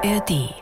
ARD. 0.00 0.54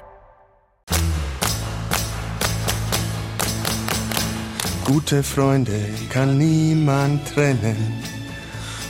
Gute 4.87 5.23
Freunde 5.23 5.79
kann 6.09 6.39
niemand 6.39 7.29
trennen. 7.35 8.03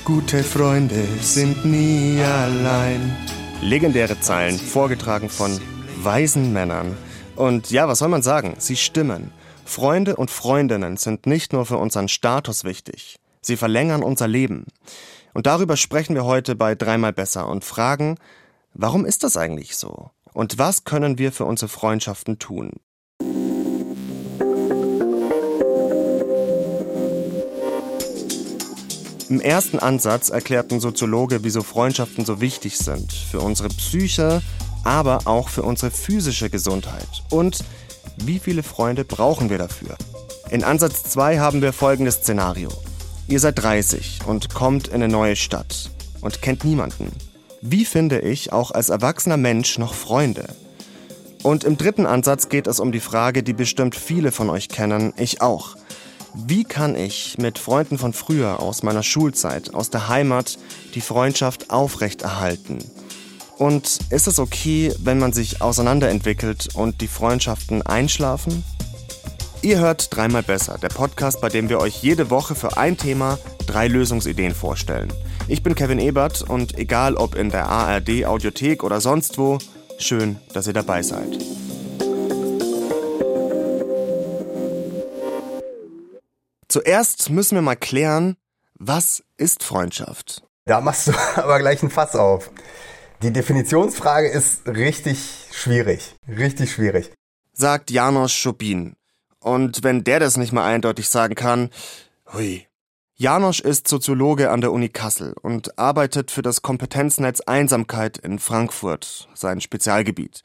Gute 0.04 0.44
Freunde 0.44 1.04
sind 1.20 1.64
nie 1.64 2.20
allein. 2.22 3.16
Legendäre 3.60 4.20
Zeilen, 4.20 4.56
vorgetragen 4.56 5.30
von 5.30 5.60
weisen 6.02 6.52
Männern. 6.52 6.96
Und 7.34 7.72
ja, 7.72 7.88
was 7.88 7.98
soll 7.98 8.08
man 8.08 8.22
sagen? 8.22 8.54
Sie 8.58 8.76
stimmen. 8.76 9.32
Freunde 9.64 10.14
und 10.14 10.30
Freundinnen 10.30 10.96
sind 10.96 11.26
nicht 11.26 11.52
nur 11.52 11.66
für 11.66 11.78
unseren 11.78 12.06
Status 12.06 12.62
wichtig. 12.62 13.16
Sie 13.40 13.56
verlängern 13.56 14.04
unser 14.04 14.28
Leben. 14.28 14.66
Und 15.34 15.46
darüber 15.46 15.76
sprechen 15.76 16.14
wir 16.14 16.24
heute 16.24 16.54
bei 16.54 16.76
Dreimal 16.76 17.12
Besser 17.12 17.48
und 17.48 17.64
fragen, 17.64 18.16
warum 18.74 19.04
ist 19.04 19.24
das 19.24 19.36
eigentlich 19.36 19.76
so? 19.76 20.10
Und 20.36 20.58
was 20.58 20.84
können 20.84 21.16
wir 21.16 21.32
für 21.32 21.46
unsere 21.46 21.70
Freundschaften 21.70 22.38
tun? 22.38 22.72
Im 29.30 29.40
ersten 29.40 29.78
Ansatz 29.78 30.28
erklärten 30.28 30.78
Soziologe, 30.78 31.42
wieso 31.42 31.62
Freundschaften 31.62 32.26
so 32.26 32.42
wichtig 32.42 32.76
sind. 32.76 33.14
Für 33.14 33.40
unsere 33.40 33.70
Psyche, 33.70 34.42
aber 34.84 35.20
auch 35.24 35.48
für 35.48 35.62
unsere 35.62 35.90
physische 35.90 36.50
Gesundheit. 36.50 37.08
Und 37.30 37.64
wie 38.18 38.38
viele 38.38 38.62
Freunde 38.62 39.06
brauchen 39.06 39.48
wir 39.48 39.56
dafür? 39.56 39.96
In 40.50 40.64
Ansatz 40.64 41.04
2 41.04 41.38
haben 41.38 41.62
wir 41.62 41.72
folgendes 41.72 42.16
Szenario. 42.16 42.68
Ihr 43.26 43.40
seid 43.40 43.58
30 43.58 44.18
und 44.26 44.52
kommt 44.52 44.88
in 44.88 44.96
eine 44.96 45.08
neue 45.08 45.34
Stadt 45.34 45.90
und 46.20 46.42
kennt 46.42 46.62
niemanden. 46.62 47.10
Wie 47.68 47.84
finde 47.84 48.20
ich 48.20 48.52
auch 48.52 48.70
als 48.70 48.90
erwachsener 48.90 49.36
Mensch 49.36 49.76
noch 49.76 49.92
Freunde? 49.92 50.46
Und 51.42 51.64
im 51.64 51.76
dritten 51.76 52.06
Ansatz 52.06 52.48
geht 52.48 52.68
es 52.68 52.78
um 52.78 52.92
die 52.92 53.00
Frage, 53.00 53.42
die 53.42 53.54
bestimmt 53.54 53.96
viele 53.96 54.30
von 54.30 54.50
euch 54.50 54.68
kennen, 54.68 55.12
ich 55.16 55.42
auch. 55.42 55.74
Wie 56.32 56.62
kann 56.62 56.94
ich 56.94 57.38
mit 57.38 57.58
Freunden 57.58 57.98
von 57.98 58.12
früher, 58.12 58.60
aus 58.60 58.84
meiner 58.84 59.02
Schulzeit, 59.02 59.74
aus 59.74 59.90
der 59.90 60.08
Heimat, 60.08 60.60
die 60.94 61.00
Freundschaft 61.00 61.70
aufrechterhalten? 61.70 62.78
Und 63.58 63.98
ist 64.10 64.28
es 64.28 64.38
okay, 64.38 64.94
wenn 65.00 65.18
man 65.18 65.32
sich 65.32 65.60
auseinanderentwickelt 65.60 66.68
und 66.74 67.00
die 67.00 67.08
Freundschaften 67.08 67.82
einschlafen? 67.82 68.62
Ihr 69.62 69.78
hört 69.80 70.14
dreimal 70.14 70.42
besser, 70.42 70.78
der 70.78 70.88
Podcast, 70.88 71.40
bei 71.40 71.48
dem 71.48 71.68
wir 71.68 71.80
euch 71.80 72.02
jede 72.02 72.30
Woche 72.30 72.54
für 72.54 72.76
ein 72.76 72.96
Thema 72.96 73.38
drei 73.66 73.88
Lösungsideen 73.88 74.54
vorstellen. 74.54 75.12
Ich 75.48 75.62
bin 75.62 75.74
Kevin 75.74 75.98
Ebert 75.98 76.42
und 76.42 76.78
egal 76.78 77.16
ob 77.16 77.34
in 77.34 77.50
der 77.50 77.66
ARD 77.68 78.26
Audiothek 78.26 78.84
oder 78.84 79.00
sonst 79.00 79.38
wo, 79.38 79.58
schön, 79.98 80.38
dass 80.52 80.66
ihr 80.66 80.72
dabei 80.72 81.02
seid. 81.02 81.38
Zuerst 86.68 87.30
müssen 87.30 87.54
wir 87.54 87.62
mal 87.62 87.76
klären, 87.76 88.36
was 88.74 89.22
ist 89.36 89.64
Freundschaft? 89.64 90.42
Da 90.66 90.80
machst 90.80 91.08
du 91.08 91.12
aber 91.36 91.58
gleich 91.58 91.82
ein 91.82 91.90
Fass 91.90 92.14
auf. 92.14 92.50
Die 93.22 93.32
Definitionsfrage 93.32 94.28
ist 94.28 94.66
richtig 94.68 95.46
schwierig. 95.50 96.14
Richtig 96.28 96.72
schwierig. 96.72 97.12
Sagt 97.54 97.90
Janos 97.90 98.32
Schobin. 98.32 98.94
Und 99.46 99.84
wenn 99.84 100.02
der 100.02 100.18
das 100.18 100.36
nicht 100.36 100.52
mal 100.52 100.66
eindeutig 100.66 101.08
sagen 101.08 101.36
kann, 101.36 101.70
hui. 102.32 102.66
Janosch 103.14 103.60
ist 103.60 103.86
Soziologe 103.86 104.50
an 104.50 104.60
der 104.60 104.72
Uni 104.72 104.88
Kassel 104.88 105.34
und 105.40 105.78
arbeitet 105.78 106.32
für 106.32 106.42
das 106.42 106.62
Kompetenznetz 106.62 107.42
Einsamkeit 107.42 108.18
in 108.18 108.40
Frankfurt, 108.40 109.28
sein 109.34 109.60
Spezialgebiet. 109.60 110.42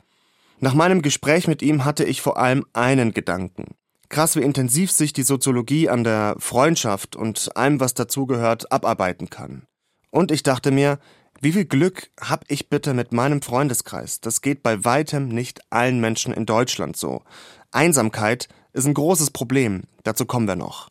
Nach 0.59 0.75
meinem 0.75 1.01
Gespräch 1.01 1.47
mit 1.47 1.63
ihm 1.63 1.83
hatte 1.83 2.03
ich 2.03 2.21
vor 2.21 2.37
allem 2.37 2.63
einen 2.73 3.11
Gedanken. 3.11 3.73
Krass, 4.07 4.35
wie 4.35 4.43
intensiv 4.43 4.91
sich 4.91 5.13
die 5.13 5.23
Soziologie 5.23 5.89
an 5.89 6.03
der 6.03 6.35
Freundschaft 6.37 7.15
und 7.15 7.57
allem, 7.57 7.79
was 7.79 7.95
dazugehört, 7.95 8.71
abarbeiten 8.71 9.31
kann. 9.31 9.63
Und 10.11 10.29
ich 10.29 10.43
dachte 10.43 10.69
mir, 10.69 10.99
wie 11.41 11.53
viel 11.53 11.65
Glück 11.65 12.11
hab 12.21 12.45
ich 12.49 12.69
bitte 12.69 12.93
mit 12.93 13.13
meinem 13.13 13.41
Freundeskreis? 13.41 14.21
Das 14.21 14.41
geht 14.41 14.61
bei 14.61 14.85
weitem 14.85 15.27
nicht 15.27 15.59
allen 15.71 15.99
Menschen 15.99 16.35
in 16.35 16.45
Deutschland 16.45 16.95
so. 16.97 17.23
Einsamkeit 17.71 18.47
ist 18.73 18.85
ein 18.85 18.93
großes 18.93 19.31
Problem, 19.31 19.83
dazu 20.03 20.25
kommen 20.25 20.47
wir 20.47 20.55
noch. 20.55 20.89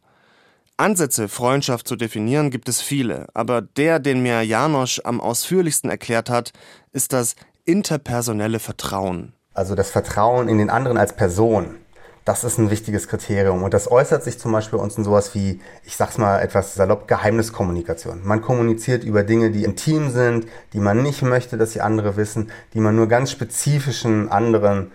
Ansätze, 0.77 1.29
Freundschaft 1.29 1.87
zu 1.87 1.97
definieren, 1.97 2.51
gibt 2.51 2.69
es 2.69 2.81
viele, 2.81 3.27
aber 3.35 3.61
der, 3.61 3.99
den 3.99 4.23
mir 4.23 4.43
Janosch 4.43 5.01
am 5.05 5.21
ausführlichsten 5.21 5.91
erklärt 5.91 6.31
hat, 6.31 6.53
ist 6.93 7.13
das 7.13 7.37
interpersonelle 7.65 8.59
Vertrauen. 8.59 9.35
Also 9.53 9.75
das 9.75 9.91
Vertrauen 9.91 10.49
in 10.49 10.59
den 10.59 10.71
anderen 10.71 10.97
als 10.97 11.15
Person. 11.15 11.77
Das 12.25 12.45
ist 12.45 12.59
ein 12.59 12.71
wichtiges 12.71 13.09
Kriterium. 13.09 13.63
Und 13.63 13.75
das 13.75 13.91
äußert 13.91 14.23
sich 14.23 14.39
zum 14.39 14.53
Beispiel 14.53 14.79
bei 14.79 14.85
uns 14.85 14.97
in 14.97 15.05
sowas 15.05 15.35
wie, 15.35 15.61
ich 15.85 15.97
sag's 15.97 16.19
mal 16.19 16.41
etwas 16.41 16.75
salopp, 16.75 17.09
Geheimniskommunikation. 17.09 18.21
Man 18.25 18.43
kommuniziert 18.43 19.05
über 19.05 19.23
Dinge, 19.23 19.51
die 19.51 19.65
intim 19.65 20.11
sind, 20.11 20.47
die 20.73 20.81
man 20.81 21.03
nicht 21.03 21.23
möchte, 21.23 21.57
dass 21.57 21.73
die 21.73 21.81
andere 21.81 22.17
wissen, 22.17 22.51
die 22.75 22.81
man 22.81 22.95
nur 22.95 23.09
ganz 23.09 23.31
spezifischen 23.31 24.29
anderen 24.29 24.93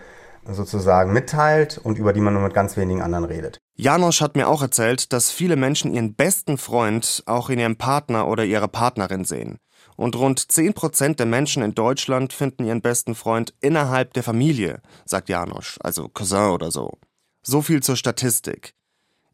sozusagen 0.47 1.13
mitteilt 1.13 1.77
und 1.77 1.97
über 1.97 2.13
die 2.13 2.21
man 2.21 2.33
nur 2.33 2.43
mit 2.43 2.53
ganz 2.53 2.77
wenigen 2.77 3.01
anderen 3.01 3.25
redet. 3.25 3.59
Janosch 3.75 4.21
hat 4.21 4.35
mir 4.35 4.47
auch 4.47 4.61
erzählt, 4.61 5.11
dass 5.11 5.31
viele 5.31 5.55
Menschen 5.55 5.93
ihren 5.93 6.13
besten 6.13 6.57
Freund 6.57 7.23
auch 7.25 7.49
in 7.49 7.59
ihrem 7.59 7.77
Partner 7.77 8.27
oder 8.27 8.45
ihrer 8.45 8.67
Partnerin 8.67 9.25
sehen. 9.25 9.57
Und 9.97 10.15
rund 10.17 10.39
10% 10.39 11.15
der 11.15 11.25
Menschen 11.25 11.63
in 11.63 11.73
Deutschland 11.73 12.33
finden 12.33 12.65
ihren 12.65 12.81
besten 12.81 13.15
Freund 13.15 13.53
innerhalb 13.61 14.13
der 14.13 14.23
Familie, 14.23 14.81
sagt 15.05 15.29
Janosch, 15.29 15.77
also 15.81 16.09
Cousin 16.09 16.51
oder 16.51 16.69
so. 16.69 16.97
So 17.43 17.61
viel 17.61 17.81
zur 17.81 17.95
Statistik. 17.95 18.73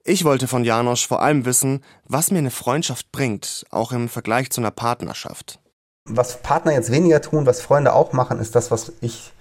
Ich 0.04 0.24
wollte 0.24 0.48
von 0.48 0.64
Janosch 0.64 1.08
vor 1.08 1.22
allem 1.22 1.46
wissen, 1.46 1.84
was 2.06 2.32
mir 2.32 2.40
eine 2.40 2.52
Freundschaft 2.52 3.12
bringt, 3.12 3.66
auch 3.70 3.92
im 3.92 4.10
Vergleich 4.10 4.50
zu 4.50 4.62
einer 4.62 4.72
Partnerschaft. 4.72 5.60
Was 6.06 6.42
Partner 6.42 6.74
jetzt 6.74 6.92
weniger 6.92 7.22
tun, 7.22 7.46
was 7.46 7.62
Freunde 7.62 7.94
auch 7.94 8.12
machen, 8.12 8.40
ist 8.40 8.56
das, 8.56 8.72
was 8.72 8.94
ich 9.02 9.32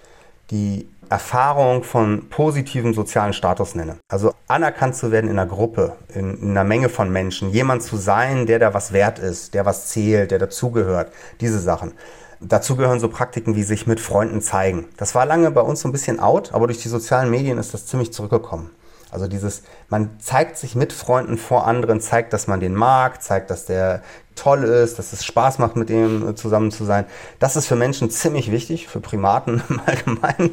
die 0.51 0.87
Erfahrung 1.11 1.83
von 1.83 2.29
positivem 2.31 2.95
sozialen 2.95 3.33
Status 3.33 3.75
nenne. 3.75 3.97
Also 4.09 4.33
anerkannt 4.47 4.95
zu 4.95 5.11
werden 5.11 5.29
in 5.29 5.39
einer 5.39 5.51
Gruppe, 5.51 5.97
in, 6.15 6.41
in, 6.41 6.51
einer 6.51 6.65
Menge 6.65 6.89
von 6.89 7.11
Menschen, 7.11 7.51
jemand 7.51 7.83
zu 7.83 7.97
sein, 7.97 8.47
der 8.47 8.61
da 8.61 8.75
was 8.75 8.93
wert 8.93 9.19
ist, 9.19 9.55
der 9.55 9.67
was 9.67 9.89
zählt, 9.89 10.31
der 10.31 10.39
dazugehört, 10.39 11.13
diese 11.41 11.59
Sachen. 11.59 11.93
Dazu 12.41 12.77
gehören 12.77 13.01
so 13.01 13.09
Praktiken 13.09 13.57
wie 13.57 13.65
sich 13.65 13.87
mit 13.87 14.01
Freunden 14.01 14.41
zeigen. 14.41 14.87
Das 14.97 15.15
war 15.15 15.27
lange 15.27 15.51
bei 15.51 15.61
uns 15.61 15.81
so 15.81 15.89
ein 15.89 15.93
bisschen 15.93 16.21
out, 16.21 16.55
aber 16.55 16.69
durch 16.69 16.81
die 16.81 16.89
sozialen 16.89 17.31
Medien 17.31 17.59
ist 17.59 17.75
das 17.75 17.87
ziemlich 17.87 18.13
zurückgekommen. 18.13 18.71
Also 19.11 19.27
dieses, 19.27 19.63
man 19.89 20.11
zeigt 20.21 20.57
sich 20.57 20.75
mit 20.75 20.93
Freunden 20.93 21.37
vor 21.37 21.67
anderen, 21.67 22.01
zeigt, 22.01 22.33
dass 22.33 22.47
man 22.47 22.61
den 22.61 22.75
mag, 22.75 23.23
zeigt, 23.23 23.51
dass 23.51 23.67
der 23.67 24.03
toll 24.37 24.65
ist, 24.65 24.99
dass 24.99 25.13
es 25.13 25.25
Spaß 25.25 25.59
macht, 25.59 25.77
mit 25.77 25.89
dem 25.89 26.35
zusammen 26.37 26.71
zu 26.71 26.85
sein. 26.85 27.05
Das 27.39 27.57
ist 27.57 27.67
für 27.67 27.77
Menschen 27.77 28.11
ziemlich 28.11 28.51
wichtig, 28.51 28.89
für 28.89 29.01
Primaten 29.01 29.63
im 29.69 29.81
Allgemeinen. 29.85 30.51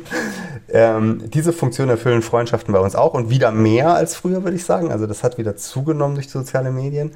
Ähm, 0.69 1.29
diese 1.29 1.53
Funktion 1.53 1.89
erfüllen 1.89 2.21
Freundschaften 2.21 2.73
bei 2.73 2.79
uns 2.79 2.95
auch 2.95 3.13
und 3.13 3.29
wieder 3.29 3.51
mehr 3.51 3.93
als 3.93 4.15
früher, 4.15 4.43
würde 4.43 4.57
ich 4.57 4.65
sagen. 4.65 4.91
Also 4.91 5.07
das 5.07 5.23
hat 5.23 5.37
wieder 5.37 5.55
zugenommen 5.55 6.15
durch 6.15 6.29
soziale 6.29 6.71
Medien. 6.71 7.11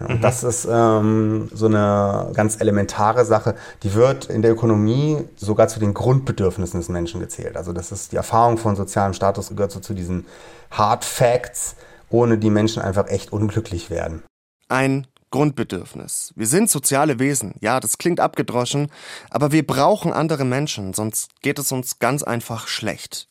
Und 0.00 0.16
mhm. 0.16 0.20
das 0.20 0.42
ist 0.42 0.66
ähm, 0.70 1.48
so 1.52 1.66
eine 1.66 2.30
ganz 2.34 2.60
elementare 2.60 3.24
Sache. 3.24 3.54
Die 3.82 3.94
wird 3.94 4.26
in 4.26 4.42
der 4.42 4.52
Ökonomie 4.52 5.18
sogar 5.36 5.68
zu 5.68 5.80
den 5.80 5.94
Grundbedürfnissen 5.94 6.80
des 6.80 6.88
Menschen 6.88 7.20
gezählt. 7.20 7.56
Also 7.56 7.72
das 7.72 7.92
ist 7.92 8.12
die 8.12 8.16
Erfahrung 8.16 8.58
von 8.58 8.76
sozialem 8.76 9.14
Status 9.14 9.50
gehört 9.50 9.72
so 9.72 9.80
zu 9.80 9.94
diesen 9.94 10.26
Hard 10.70 11.04
Facts, 11.04 11.76
ohne 12.10 12.38
die 12.38 12.50
Menschen 12.50 12.82
einfach 12.82 13.08
echt 13.08 13.32
unglücklich 13.32 13.90
werden. 13.90 14.22
Ein 14.68 15.06
Grundbedürfnis. 15.30 16.32
Wir 16.36 16.46
sind 16.46 16.70
soziale 16.70 17.18
Wesen. 17.18 17.54
Ja, 17.60 17.80
das 17.80 17.98
klingt 17.98 18.20
abgedroschen, 18.20 18.90
aber 19.30 19.50
wir 19.50 19.66
brauchen 19.66 20.12
andere 20.12 20.44
Menschen, 20.44 20.94
sonst 20.94 21.30
geht 21.40 21.58
es 21.58 21.72
uns 21.72 21.98
ganz 21.98 22.22
einfach 22.22 22.68
schlecht. 22.68 23.28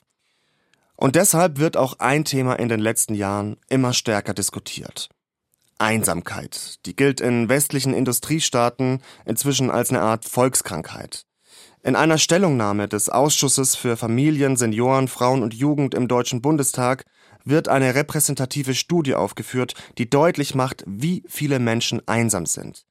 Und 0.95 1.15
deshalb 1.15 1.57
wird 1.57 1.77
auch 1.77 2.00
ein 2.00 2.25
Thema 2.25 2.56
in 2.56 2.69
den 2.69 2.80
letzten 2.80 3.15
Jahren 3.15 3.57
immer 3.69 3.94
stärker 3.94 4.33
diskutiert. 4.33 5.09
Einsamkeit. 5.81 6.86
Die 6.86 6.95
gilt 6.95 7.19
in 7.19 7.50
westlichen 7.50 7.94
Industriestaaten 7.94 9.01
inzwischen 9.25 9.72
als 9.72 9.89
eine 9.89 10.01
Art 10.01 10.25
Volkskrankheit. 10.25 11.25
In 11.83 11.95
einer 11.95 12.19
Stellungnahme 12.19 12.88
des 12.88 13.10
Ausschusses 13.10 13.75
für 13.75 13.98
Familien, 13.98 14.56
Senioren, 14.56 15.07
Frauen 15.07 15.42
und 15.42 15.56
Jugend 15.56 15.95
im 15.95 16.07
Deutschen 16.07 16.42
Bundestag 16.42 17.06
wird 17.44 17.68
eine 17.68 17.95
repräsentative 17.95 18.75
Studie 18.75 19.16
aufgeführt, 19.16 19.74
die 19.98 20.07
deutlich 20.07 20.54
macht, 20.54 20.83
wie 20.86 21.24
viele 21.28 21.57
Menschen 21.57 22.07
einsam 22.07 22.45
sind. 22.45 22.86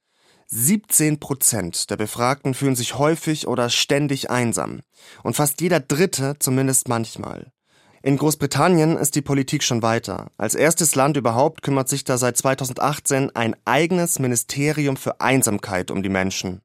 17 0.49 1.21
Prozent 1.21 1.91
der 1.91 1.97
Befragten 1.97 2.55
fühlen 2.55 2.75
sich 2.75 2.99
häufig 2.99 3.47
oder 3.47 3.71
ständig 3.71 4.31
einsam. 4.31 4.81
Und 5.23 5.37
fast 5.37 5.61
jeder 5.61 5.79
Dritte 5.79 6.35
zumindest 6.41 6.89
manchmal. 6.89 7.53
In 8.03 8.17
Großbritannien 8.17 8.97
ist 8.97 9.15
die 9.15 9.21
Politik 9.21 9.63
schon 9.63 9.83
weiter. 9.83 10.31
Als 10.39 10.55
erstes 10.55 10.95
Land 10.95 11.19
überhaupt 11.19 11.61
kümmert 11.61 11.91
sich 11.91 12.03
da 12.03 12.17
seit 12.17 12.39
2018 12.39 13.37
ein 13.37 13.55
eigenes 13.67 14.19
Ministerium 14.19 14.97
für 14.97 15.21
Einsamkeit 15.21 15.91
um 15.91 16.03
die 16.03 16.09
Menschen. 16.09 16.63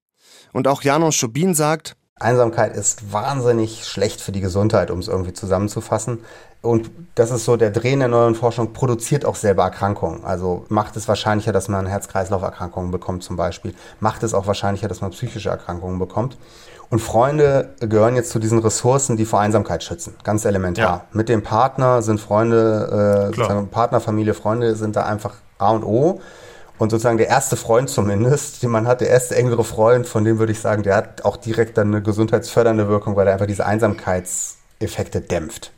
Und 0.54 0.66
auch 0.70 0.82
Janos 0.82 1.16
Schubin 1.16 1.54
sagt, 1.54 1.98
Einsamkeit 2.18 2.78
ist 2.78 3.12
wahnsinnig 3.12 3.86
schlecht 3.86 4.22
für 4.22 4.32
die 4.32 4.40
Gesundheit, 4.40 4.90
um 4.90 5.00
es 5.00 5.10
irgendwie 5.10 5.34
zusammenzufassen. 5.34 6.20
Und 6.62 6.90
das 7.16 7.30
ist 7.30 7.44
so 7.44 7.58
der 7.58 7.72
Dreh 7.72 7.92
in 7.92 8.00
der 8.00 8.08
neuen 8.08 8.36
Forschung, 8.36 8.72
produziert 8.72 9.26
auch 9.26 9.36
selber 9.36 9.64
Erkrankungen. 9.64 10.24
Also 10.24 10.66
macht 10.70 10.96
es 10.96 11.10
wahrscheinlicher, 11.10 11.52
dass 11.52 11.68
man 11.68 11.86
Herz-Kreislauf-Erkrankungen 11.86 12.90
bekommt 12.90 13.24
zum 13.24 13.36
Beispiel. 13.36 13.76
Macht 14.00 14.24
es 14.24 14.34
auch 14.34 14.48
wahrscheinlicher, 14.48 14.88
dass 14.88 15.02
man 15.02 15.12
psychische 15.12 15.50
Erkrankungen 15.50 16.00
bekommt. 16.00 16.38
Und 16.90 17.00
Freunde 17.00 17.76
gehören 17.82 18.16
jetzt 18.16 18.30
zu 18.30 18.40
diesen 18.40 18.60
Ressourcen, 18.60 19.18
die 19.18 19.26
vor 19.26 19.42
Einsamkeit 19.42 19.84
schützen. 19.84 20.16
Ganz 20.24 20.46
elementar. 20.46 20.86
Ja. 20.86 21.06
Mit 21.12 21.28
dem 21.28 21.44
Partner 21.44 22.02
sind 22.02 22.22
Freunde, 22.22 23.32
äh, 23.36 23.66
Partner, 23.66 24.00
Familie, 24.00 24.34
Freunde 24.34 24.76
sind 24.76 24.96
da 24.96 25.06
einfach 25.06 25.34
A 25.58 25.72
und 25.72 25.84
O. 25.84 26.22
Und 26.78 26.90
sozusagen 26.90 27.18
der 27.18 27.28
erste 27.28 27.56
Freund 27.56 27.90
zumindest, 27.90 28.62
den 28.62 28.70
man 28.70 28.86
hat, 28.86 29.02
der 29.02 29.10
erste 29.10 29.36
engere 29.36 29.64
Freund, 29.64 30.08
von 30.08 30.26
dem 30.26 30.40
würde 30.40 30.52
ich 30.52 30.60
sagen, 30.60 30.84
der 30.84 30.96
hat 30.96 31.24
auch 31.24 31.38
direkt 31.38 31.78
dann 31.78 31.88
eine 31.88 32.02
gesundheitsfördernde 32.02 32.90
Wirkung, 32.90 33.16
weil 33.16 33.28
er 33.28 33.34
einfach 33.34 33.48
diese 33.48 33.66
Einsamkeitseffekte 33.66 35.22
dämpft. 35.22 35.72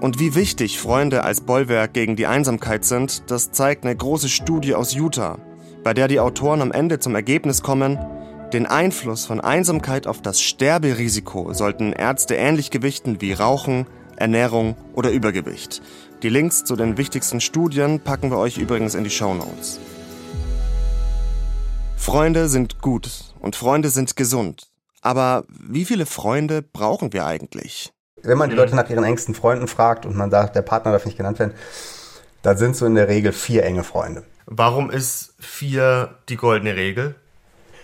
Und 0.00 0.18
wie 0.18 0.34
wichtig 0.34 0.78
Freunde 0.78 1.24
als 1.24 1.40
Bollwerk 1.40 1.92
gegen 1.92 2.16
die 2.16 2.26
Einsamkeit 2.26 2.84
sind, 2.84 3.30
das 3.30 3.52
zeigt 3.52 3.84
eine 3.84 3.96
große 3.96 4.28
Studie 4.28 4.74
aus 4.74 4.94
Utah, 4.94 5.38
bei 5.82 5.94
der 5.94 6.08
die 6.08 6.20
Autoren 6.20 6.62
am 6.62 6.72
Ende 6.72 6.98
zum 6.98 7.14
Ergebnis 7.14 7.62
kommen, 7.62 7.98
den 8.52 8.66
Einfluss 8.66 9.26
von 9.26 9.40
Einsamkeit 9.40 10.06
auf 10.06 10.22
das 10.22 10.40
Sterberisiko 10.40 11.52
sollten 11.52 11.92
Ärzte 11.92 12.36
ähnlich 12.36 12.70
gewichten 12.70 13.20
wie 13.20 13.32
Rauchen, 13.32 13.86
Ernährung 14.16 14.76
oder 14.94 15.10
Übergewicht. 15.10 15.82
Die 16.22 16.30
Links 16.30 16.64
zu 16.64 16.76
den 16.76 16.96
wichtigsten 16.96 17.42
Studien 17.42 18.00
packen 18.00 18.30
wir 18.30 18.38
euch 18.38 18.56
übrigens 18.56 18.94
in 18.94 19.04
die 19.04 19.10
Show 19.10 19.34
Notes. 19.34 19.78
Freunde 21.98 22.48
sind 22.48 22.80
gut 22.80 23.10
und 23.38 23.54
Freunde 23.54 23.90
sind 23.90 24.16
gesund. 24.16 24.68
Aber 25.02 25.44
wie 25.48 25.84
viele 25.84 26.06
Freunde 26.06 26.62
brauchen 26.62 27.12
wir 27.12 27.26
eigentlich? 27.26 27.92
Wenn 28.22 28.38
man 28.38 28.48
die 28.48 28.56
Leute 28.56 28.74
nach 28.74 28.88
ihren 28.88 29.04
engsten 29.04 29.34
Freunden 29.34 29.68
fragt 29.68 30.06
und 30.06 30.16
man 30.16 30.30
sagt, 30.30 30.56
der 30.56 30.62
Partner 30.62 30.92
darf 30.92 31.04
nicht 31.04 31.18
genannt 31.18 31.38
werden, 31.38 31.54
dann 32.40 32.56
sind 32.56 32.76
so 32.76 32.86
in 32.86 32.94
der 32.94 33.08
Regel 33.08 33.32
vier 33.32 33.64
enge 33.64 33.84
Freunde. 33.84 34.24
Warum 34.46 34.90
ist 34.90 35.34
vier 35.38 36.16
die 36.30 36.36
goldene 36.36 36.76
Regel? 36.76 37.14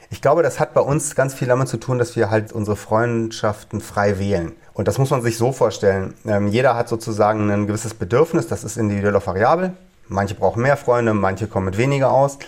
Ich 0.08 0.23
glaube, 0.23 0.43
das 0.43 0.58
hat 0.58 0.73
bei 0.73 0.81
uns 0.81 1.14
ganz 1.14 1.35
viel 1.35 1.49
damit 1.49 1.69
zu 1.69 1.76
tun, 1.76 1.99
dass 1.99 2.17
wir 2.17 2.31
halt 2.31 2.52
unsere 2.52 2.76
Freundschaften 2.76 3.82
frei 3.82 4.19
wählen. 4.19 4.52
Und 4.75 4.89
das 4.89 4.99
muss 4.99 5.11
man 5.11 5.23
sich 5.23 5.37
so 5.37 5.53
vorstellen. 5.53 6.15
Ähm, 6.27 6.49
jeder 6.49 6.75
hat 6.75 6.89
sozusagen 6.89 7.51
ein 7.51 7.67
gewisses 7.67 7.95
Bedürfnis, 7.95 8.47
das 8.47 8.65
ist 8.65 8.77
individuell 8.77 9.17
auch 9.17 9.27
variabel. 9.27 9.75
Manche 10.09 10.35
brauchen 10.35 10.63
mehr 10.63 10.77
Freunde, 10.77 11.15
manche 11.15 11.47
kommen 11.47 11.67
mit 11.67 11.79
weniger 11.79 12.11
aus. 12.11 12.39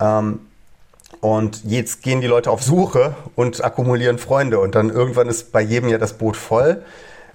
Ähm, 0.00 0.40
und 1.20 1.64
jetzt 1.64 2.02
gehen 2.02 2.20
die 2.20 2.26
Leute 2.26 2.50
auf 2.50 2.62
Suche 2.62 3.14
und 3.34 3.62
akkumulieren 3.62 4.18
Freunde. 4.18 4.60
Und 4.60 4.74
dann 4.74 4.90
irgendwann 4.90 5.28
ist 5.28 5.52
bei 5.52 5.60
jedem 5.60 5.88
ja 5.88 5.98
das 5.98 6.14
Boot 6.14 6.36
voll. 6.36 6.82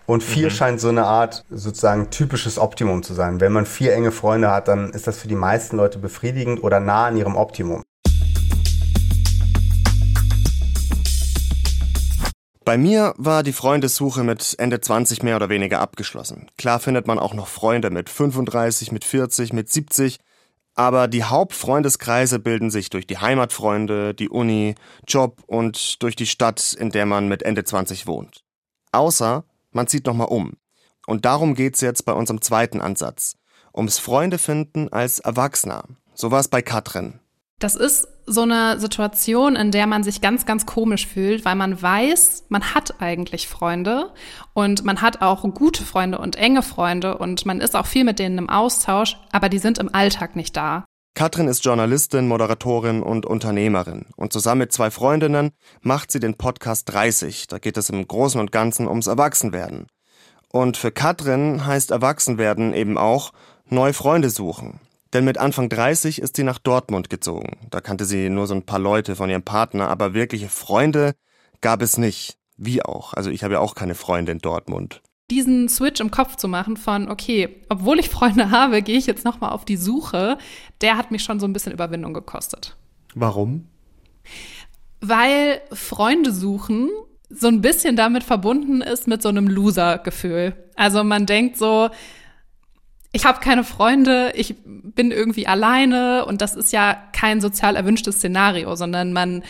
Und 0.07 0.23
vier 0.23 0.47
mhm. 0.47 0.51
scheint 0.51 0.81
so 0.81 0.89
eine 0.89 1.05
Art 1.05 1.43
sozusagen 1.49 2.09
typisches 2.09 2.57
Optimum 2.57 3.03
zu 3.03 3.13
sein. 3.13 3.41
Wenn 3.41 3.51
man 3.51 3.65
vier 3.65 3.93
enge 3.93 4.11
Freunde 4.11 4.51
hat, 4.51 4.67
dann 4.67 4.91
ist 4.91 5.07
das 5.07 5.17
für 5.17 5.27
die 5.27 5.35
meisten 5.35 5.77
Leute 5.77 5.99
befriedigend 5.99 6.63
oder 6.63 6.79
nah 6.79 7.07
an 7.07 7.17
ihrem 7.17 7.35
Optimum. 7.35 7.83
Bei 12.65 12.79
mir 12.79 13.13
war 13.17 13.43
die 13.43 13.53
Freundessuche 13.53 14.23
mit 14.23 14.55
Ende 14.57 14.81
20 14.81 15.21
mehr 15.21 15.35
oder 15.35 15.49
weniger 15.49 15.81
abgeschlossen. 15.81 16.47
Klar 16.57 16.79
findet 16.79 17.05
man 17.05 17.19
auch 17.19 17.35
noch 17.35 17.47
Freunde 17.47 17.91
mit 17.91 18.09
35, 18.09 18.91
mit 18.91 19.05
40, 19.05 19.53
mit 19.53 19.69
70, 19.69 20.17
aber 20.73 21.07
die 21.07 21.23
Hauptfreundeskreise 21.23 22.39
bilden 22.39 22.71
sich 22.71 22.89
durch 22.89 23.05
die 23.05 23.19
Heimatfreunde, 23.19 24.15
die 24.15 24.29
Uni, 24.29 24.73
Job 25.07 25.43
und 25.45 26.01
durch 26.01 26.15
die 26.15 26.25
Stadt, 26.25 26.73
in 26.73 26.89
der 26.89 27.05
man 27.05 27.27
mit 27.27 27.43
Ende 27.43 27.63
20 27.63 28.07
wohnt. 28.07 28.43
Außer 28.91 29.45
man 29.71 29.85
zieht 29.85 30.07
nochmal 30.07 30.29
um. 30.29 30.53
Und 31.05 31.25
darum 31.25 31.53
geht's 31.53 31.81
jetzt 31.81 32.03
bei 32.03 32.13
unserem 32.13 32.41
zweiten 32.41 32.81
Ansatz. 32.81 33.35
Ums 33.75 33.99
Freunde 33.99 34.39
finden 34.39 34.89
als 34.91 35.19
Erwachsener. 35.19 35.83
So 36.15 36.31
war 36.31 36.39
es 36.39 36.47
bei 36.47 36.63
Katrin. 36.63 37.19
Das 37.59 37.75
ist 37.75 38.07
so 38.25 38.41
eine 38.41 38.79
Situation, 38.79 39.55
in 39.55 39.71
der 39.71 39.87
man 39.87 40.03
sich 40.03 40.19
ganz, 40.19 40.45
ganz 40.45 40.65
komisch 40.65 41.07
fühlt, 41.07 41.45
weil 41.45 41.55
man 41.55 41.81
weiß, 41.81 42.45
man 42.49 42.73
hat 42.75 43.01
eigentlich 43.01 43.47
Freunde 43.47 44.11
und 44.53 44.83
man 44.83 45.01
hat 45.01 45.21
auch 45.21 45.43
gute 45.53 45.83
Freunde 45.83 46.17
und 46.17 46.35
enge 46.35 46.63
Freunde 46.63 47.17
und 47.17 47.45
man 47.45 47.61
ist 47.61 47.75
auch 47.75 47.85
viel 47.85 48.03
mit 48.03 48.19
denen 48.19 48.39
im 48.39 48.49
Austausch, 48.49 49.17
aber 49.31 49.47
die 49.47 49.59
sind 49.59 49.77
im 49.77 49.93
Alltag 49.93 50.35
nicht 50.35 50.57
da. 50.57 50.83
Katrin 51.17 51.47
ist 51.47 51.63
Journalistin, 51.63 52.27
Moderatorin 52.27 53.01
und 53.01 53.25
Unternehmerin. 53.25 54.07
Und 54.17 54.33
zusammen 54.33 54.59
mit 54.59 54.73
zwei 54.73 54.91
Freundinnen 54.91 55.51
macht 55.81 56.11
sie 56.11 56.19
den 56.19 56.35
Podcast 56.35 56.91
30. 56.91 57.47
Da 57.47 57.57
geht 57.57 57.77
es 57.77 57.89
im 57.89 58.05
Großen 58.05 58.41
und 58.41 58.51
Ganzen 58.51 58.85
ums 58.85 59.07
Erwachsenwerden. 59.07 59.87
Und 60.49 60.75
für 60.75 60.91
Katrin 60.91 61.65
heißt 61.65 61.91
Erwachsenwerden 61.91 62.73
eben 62.73 62.97
auch 62.97 63.31
neue 63.69 63.93
Freunde 63.93 64.29
suchen. 64.29 64.81
Denn 65.15 65.23
mit 65.23 65.37
Anfang 65.37 65.69
30 65.69 66.21
ist 66.21 66.35
sie 66.35 66.43
nach 66.43 66.57
Dortmund 66.57 67.09
gezogen. 67.09 67.55
Da 67.69 67.79
kannte 67.79 68.03
sie 68.03 68.27
nur 68.27 68.47
so 68.47 68.53
ein 68.53 68.65
paar 68.65 68.79
Leute 68.79 69.15
von 69.15 69.29
ihrem 69.29 69.43
Partner, 69.43 69.87
aber 69.87 70.13
wirkliche 70.13 70.49
Freunde 70.49 71.15
gab 71.61 71.81
es 71.81 71.97
nicht. 71.97 72.37
Wie 72.57 72.83
auch. 72.83 73.13
Also 73.13 73.29
ich 73.29 73.41
habe 73.45 73.53
ja 73.53 73.59
auch 73.61 73.75
keine 73.75 73.95
Freunde 73.95 74.33
in 74.33 74.39
Dortmund. 74.39 75.01
Diesen 75.31 75.69
Switch 75.69 76.01
im 76.01 76.11
Kopf 76.11 76.35
zu 76.35 76.49
machen 76.49 76.75
von, 76.75 77.09
okay, 77.09 77.61
obwohl 77.69 77.97
ich 77.97 78.09
Freunde 78.09 78.51
habe, 78.51 78.81
gehe 78.81 78.97
ich 78.97 79.05
jetzt 79.05 79.23
nochmal 79.23 79.51
auf 79.51 79.63
die 79.63 79.77
Suche, 79.77 80.37
der 80.81 80.97
hat 80.97 81.11
mich 81.11 81.23
schon 81.23 81.39
so 81.39 81.47
ein 81.47 81.53
bisschen 81.53 81.71
Überwindung 81.71 82.13
gekostet. 82.13 82.75
Warum? 83.13 83.69
Weil 84.99 85.61
Freunde 85.71 86.33
suchen 86.33 86.89
so 87.29 87.47
ein 87.47 87.61
bisschen 87.61 87.95
damit 87.95 88.25
verbunden 88.25 88.81
ist 88.81 89.07
mit 89.07 89.21
so 89.21 89.29
einem 89.29 89.47
Loser-Gefühl. 89.47 90.55
Also 90.75 91.05
man 91.05 91.25
denkt 91.25 91.55
so, 91.55 91.89
ich 93.15 93.23
habe 93.23 93.39
keine 93.39 93.63
Freunde, 93.63 94.33
ich 94.35 94.55
bin 94.65 95.11
irgendwie 95.11 95.47
alleine 95.47 96.25
und 96.25 96.41
das 96.41 96.53
ist 96.53 96.73
ja 96.73 96.97
kein 97.13 97.39
sozial 97.39 97.77
erwünschtes 97.77 98.17
Szenario, 98.17 98.75
sondern 98.75 99.13
man 99.13 99.41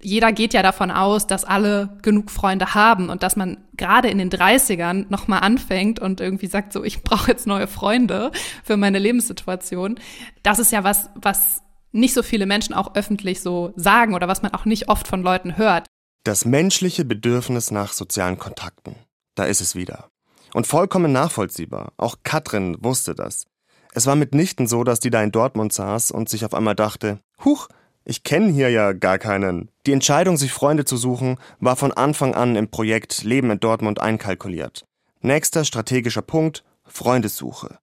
jeder 0.00 0.32
geht 0.32 0.54
ja 0.54 0.62
davon 0.62 0.92
aus, 0.92 1.26
dass 1.26 1.44
alle 1.44 1.98
genug 2.02 2.30
Freunde 2.30 2.74
haben 2.74 3.08
und 3.08 3.24
dass 3.24 3.34
man 3.34 3.58
gerade 3.76 4.08
in 4.08 4.18
den 4.18 4.30
30ern 4.30 5.06
nochmal 5.08 5.40
anfängt 5.40 5.98
und 5.98 6.20
irgendwie 6.20 6.46
sagt, 6.46 6.72
so, 6.72 6.84
ich 6.84 7.02
brauche 7.02 7.30
jetzt 7.30 7.46
neue 7.46 7.66
Freunde 7.66 8.30
für 8.62 8.76
meine 8.76 9.00
Lebenssituation. 9.00 9.98
Das 10.44 10.60
ist 10.60 10.70
ja 10.70 10.84
was, 10.84 11.10
was 11.16 11.62
nicht 11.90 12.14
so 12.14 12.22
viele 12.22 12.46
Menschen 12.46 12.72
auch 12.72 12.94
öffentlich 12.94 13.40
so 13.40 13.72
sagen 13.74 14.14
oder 14.14 14.28
was 14.28 14.42
man 14.42 14.54
auch 14.54 14.64
nicht 14.64 14.88
oft 14.88 15.08
von 15.08 15.22
Leuten 15.22 15.56
hört. 15.56 15.86
Das 16.24 16.44
menschliche 16.44 17.04
Bedürfnis 17.04 17.72
nach 17.72 17.92
sozialen 17.92 18.38
Kontakten. 18.38 18.94
Da 19.34 19.44
ist 19.44 19.60
es 19.60 19.74
wieder. 19.74 20.11
Und 20.54 20.66
vollkommen 20.66 21.12
nachvollziehbar. 21.12 21.92
Auch 21.96 22.16
Katrin 22.22 22.76
wusste 22.80 23.14
das. 23.14 23.46
Es 23.94 24.06
war 24.06 24.16
mitnichten 24.16 24.66
so, 24.66 24.84
dass 24.84 25.00
die 25.00 25.10
da 25.10 25.22
in 25.22 25.32
Dortmund 25.32 25.72
saß 25.72 26.10
und 26.10 26.28
sich 26.28 26.44
auf 26.44 26.54
einmal 26.54 26.74
dachte, 26.74 27.20
Huch, 27.44 27.68
ich 28.04 28.24
kenne 28.24 28.50
hier 28.52 28.70
ja 28.70 28.92
gar 28.92 29.18
keinen. 29.18 29.70
Die 29.86 29.92
Entscheidung, 29.92 30.36
sich 30.36 30.52
Freunde 30.52 30.84
zu 30.84 30.96
suchen, 30.96 31.38
war 31.60 31.76
von 31.76 31.92
Anfang 31.92 32.34
an 32.34 32.56
im 32.56 32.68
Projekt 32.68 33.22
Leben 33.22 33.50
in 33.50 33.60
Dortmund 33.60 34.00
einkalkuliert. 34.00 34.86
Nächster 35.20 35.64
strategischer 35.64 36.22
Punkt, 36.22 36.64
Freundesuche. 36.84 37.78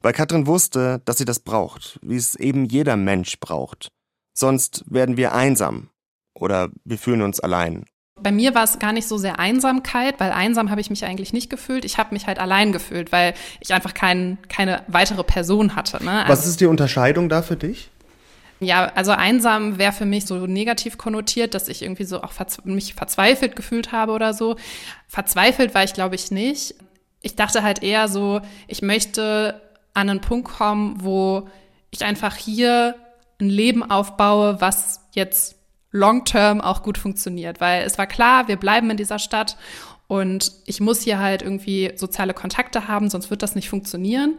Weil 0.00 0.12
Katrin 0.12 0.46
wusste, 0.46 1.02
dass 1.04 1.18
sie 1.18 1.24
das 1.24 1.40
braucht, 1.40 1.98
wie 2.02 2.16
es 2.16 2.34
eben 2.34 2.64
jeder 2.66 2.96
Mensch 2.96 3.38
braucht. 3.40 3.90
Sonst 4.32 4.84
werden 4.86 5.16
wir 5.16 5.34
einsam 5.34 5.90
oder 6.34 6.70
wir 6.84 6.98
fühlen 6.98 7.22
uns 7.22 7.40
allein. 7.40 7.84
Bei 8.22 8.32
mir 8.32 8.54
war 8.54 8.64
es 8.64 8.78
gar 8.78 8.92
nicht 8.92 9.08
so 9.08 9.18
sehr 9.18 9.38
Einsamkeit, 9.38 10.18
weil 10.18 10.32
einsam 10.32 10.70
habe 10.70 10.80
ich 10.80 10.90
mich 10.90 11.04
eigentlich 11.04 11.32
nicht 11.32 11.50
gefühlt. 11.50 11.84
Ich 11.84 11.98
habe 11.98 12.14
mich 12.14 12.26
halt 12.26 12.38
allein 12.38 12.72
gefühlt, 12.72 13.12
weil 13.12 13.34
ich 13.60 13.72
einfach 13.72 13.94
kein, 13.94 14.38
keine 14.48 14.82
weitere 14.88 15.24
Person 15.24 15.76
hatte. 15.76 16.02
Ne? 16.04 16.10
Also, 16.10 16.32
Was 16.32 16.46
ist 16.46 16.60
die 16.60 16.66
Unterscheidung 16.66 17.28
da 17.28 17.42
für 17.42 17.56
dich? 17.56 17.90
Ja, 18.60 18.86
also 18.94 19.12
einsam 19.12 19.78
wäre 19.78 19.92
für 19.92 20.04
mich 20.04 20.26
so 20.26 20.46
negativ 20.46 20.98
konnotiert, 20.98 21.54
dass 21.54 21.68
ich 21.68 21.82
irgendwie 21.82 22.04
so 22.04 22.22
auch 22.22 22.32
verz 22.32 22.58
mich 22.64 22.94
verzweifelt 22.94 23.54
gefühlt 23.54 23.92
habe 23.92 24.12
oder 24.12 24.34
so. 24.34 24.56
Verzweifelt 25.06 25.74
war 25.74 25.84
ich, 25.84 25.92
glaube 25.92 26.16
ich, 26.16 26.30
nicht. 26.32 26.74
Ich 27.22 27.36
dachte 27.36 27.62
halt 27.62 27.82
eher 27.82 28.08
so, 28.08 28.40
ich 28.66 28.82
möchte 28.82 29.60
an 29.94 30.10
einen 30.10 30.20
Punkt 30.20 30.48
kommen, 30.48 30.96
wo 31.00 31.48
ich 31.90 32.04
einfach 32.04 32.36
hier 32.36 32.96
ein 33.40 33.48
Leben 33.48 33.88
aufbaue, 33.88 34.60
was 34.60 35.00
jetzt 35.12 35.57
long-term 35.90 36.60
auch 36.60 36.82
gut 36.82 36.98
funktioniert, 36.98 37.60
weil 37.60 37.82
es 37.84 37.98
war 37.98 38.06
klar, 38.06 38.48
wir 38.48 38.56
bleiben 38.56 38.90
in 38.90 38.96
dieser 38.96 39.18
Stadt 39.18 39.56
und 40.06 40.52
ich 40.66 40.80
muss 40.80 41.02
hier 41.02 41.18
halt 41.18 41.42
irgendwie 41.42 41.92
soziale 41.96 42.34
Kontakte 42.34 42.88
haben, 42.88 43.10
sonst 43.10 43.30
wird 43.30 43.42
das 43.42 43.54
nicht 43.54 43.68
funktionieren. 43.68 44.38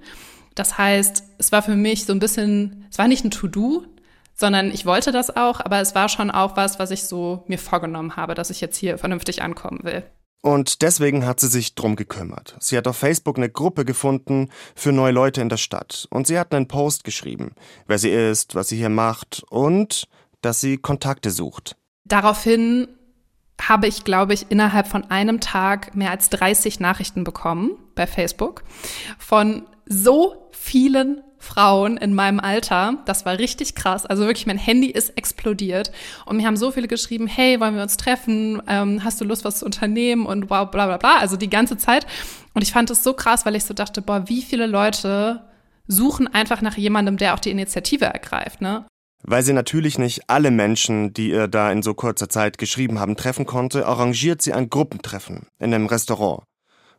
Das 0.55 0.77
heißt, 0.77 1.23
es 1.37 1.51
war 1.51 1.61
für 1.61 1.75
mich 1.75 2.05
so 2.05 2.13
ein 2.13 2.19
bisschen, 2.19 2.85
es 2.91 2.97
war 2.97 3.07
nicht 3.07 3.23
ein 3.23 3.31
To-Do, 3.31 3.85
sondern 4.33 4.71
ich 4.71 4.85
wollte 4.85 5.11
das 5.11 5.35
auch, 5.35 5.59
aber 5.59 5.79
es 5.79 5.95
war 5.95 6.09
schon 6.09 6.31
auch 6.31 6.55
was, 6.55 6.79
was 6.79 6.91
ich 6.91 7.03
so 7.03 7.43
mir 7.47 7.59
vorgenommen 7.59 8.15
habe, 8.15 8.35
dass 8.35 8.49
ich 8.49 8.61
jetzt 8.61 8.77
hier 8.77 8.97
vernünftig 8.97 9.41
ankommen 9.41 9.79
will. 9.83 10.03
Und 10.41 10.81
deswegen 10.81 11.25
hat 11.25 11.41
sie 11.41 11.49
sich 11.49 11.75
drum 11.75 11.97
gekümmert. 11.97 12.55
Sie 12.59 12.77
hat 12.77 12.87
auf 12.87 12.95
Facebook 12.95 13.37
eine 13.37 13.49
Gruppe 13.49 13.83
gefunden 13.83 14.49
für 14.73 14.93
neue 14.93 15.11
Leute 15.11 15.41
in 15.41 15.49
der 15.49 15.57
Stadt. 15.57 16.07
Und 16.09 16.27
sie 16.27 16.39
hat 16.39 16.53
einen 16.53 16.69
Post 16.69 17.03
geschrieben, 17.03 17.53
wer 17.87 17.99
sie 17.99 18.09
ist, 18.09 18.55
was 18.55 18.69
sie 18.69 18.77
hier 18.77 18.89
macht 18.89 19.43
und 19.49 20.07
dass 20.41 20.62
sie 20.62 20.77
Kontakte 20.77 21.31
sucht. 21.31 21.75
Daraufhin 22.05 22.88
habe 23.62 23.88
ich, 23.88 24.03
glaube 24.03 24.34
ich, 24.34 24.48
innerhalb 24.50 24.88
von 24.88 25.10
einem 25.12 25.39
Tag 25.39 25.96
mehr 25.96 26.12
als 26.12 26.29
30 26.29 26.79
Nachrichten 26.79 27.24
bekommen 27.24 27.72
bei 27.96 28.08
Facebook 28.08 28.63
von 29.17 29.63
so 29.86 30.50
vielen 30.51 31.22
Frauen 31.39 31.98
in 31.98 32.13
meinem 32.13 32.39
Alter. 32.39 32.98
Das 33.05 33.25
war 33.25 33.38
richtig 33.38 33.74
krass. 33.74 34.05
Also 34.05 34.25
wirklich, 34.25 34.46
mein 34.46 34.58
Handy 34.58 34.88
ist 34.88 35.17
explodiert. 35.17 35.91
Und 36.25 36.38
mir 36.38 36.46
haben 36.46 36.58
so 36.58 36.72
viele 36.72 36.88
geschrieben, 36.88 37.27
hey, 37.27 37.60
wollen 37.60 37.75
wir 37.75 37.84
uns 37.84 37.98
treffen? 37.98 38.62
Ähm, 38.67 39.03
hast 39.03 39.22
du 39.22 39.25
Lust, 39.25 39.46
was 39.46 39.60
zu 39.60 39.65
unternehmen? 39.65 40.25
Und 40.25 40.50
wow, 40.50 40.69
bla 40.69 40.86
bla 40.86 40.98
bla. 40.98 41.17
Also 41.17 41.38
die 41.38 41.50
ganze 41.50 41.77
Zeit. 41.77 42.05
Und 42.53 42.62
ich 42.62 42.74
fand 42.74 42.89
es 42.89 43.03
so 43.03 43.13
krass, 43.13 43.46
weil 43.46 43.55
ich 43.55 43.63
so 43.63 43.74
dachte, 43.74 44.01
boah, 44.01 44.27
wie 44.27 44.41
viele 44.41 44.67
Leute 44.67 45.43
suchen 45.88 46.27
einfach 46.27 46.62
nach 46.62 46.77
jemandem, 46.77 47.17
der 47.17 47.34
auch 47.34 47.39
die 47.39 47.51
Initiative 47.51 48.05
ergreift, 48.05 48.62
ne? 48.62 48.86
Weil 49.23 49.43
sie 49.43 49.53
natürlich 49.53 49.99
nicht 49.99 50.29
alle 50.29 50.51
Menschen, 50.51 51.13
die 51.13 51.29
ihr 51.31 51.47
da 51.47 51.71
in 51.71 51.83
so 51.83 51.93
kurzer 51.93 52.29
Zeit 52.29 52.57
geschrieben 52.57 52.99
haben, 52.99 53.15
treffen 53.15 53.45
konnte, 53.45 53.85
arrangiert 53.85 54.41
sie 54.41 54.53
ein 54.53 54.69
Gruppentreffen 54.69 55.47
in 55.59 55.73
einem 55.73 55.88
Restaurant. 55.88 56.43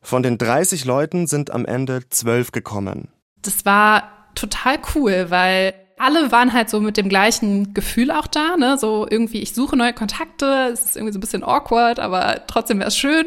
Von 0.03 0.23
den 0.23 0.39
30 0.39 0.85
Leuten 0.85 1.27
sind 1.27 1.51
am 1.51 1.65
Ende 1.65 2.09
zwölf 2.09 2.53
gekommen. 2.53 3.09
Das 3.43 3.65
war 3.65 4.05
total 4.35 4.79
cool, 4.95 5.27
weil 5.29 5.75
alle 5.99 6.33
waren 6.33 6.55
halt 6.55 6.71
so 6.71 6.81
mit 6.81 6.97
dem 6.97 7.11
gleichen 7.11 7.75
Gefühl 7.75 8.11
auch 8.11 8.27
da, 8.27 8.57
ne? 8.57 8.79
So 8.79 9.07
irgendwie, 9.09 9.41
ich 9.41 9.55
suche 9.55 9.77
neue 9.77 9.93
Kontakte, 9.93 10.71
es 10.73 10.85
ist 10.85 10.97
irgendwie 10.97 11.13
so 11.13 11.19
ein 11.19 11.21
bisschen 11.21 11.45
awkward, 11.45 12.01
aber 12.01 12.47
trotzdem 12.47 12.79
wäre 12.79 12.89
es 12.89 12.97
schön. 12.97 13.27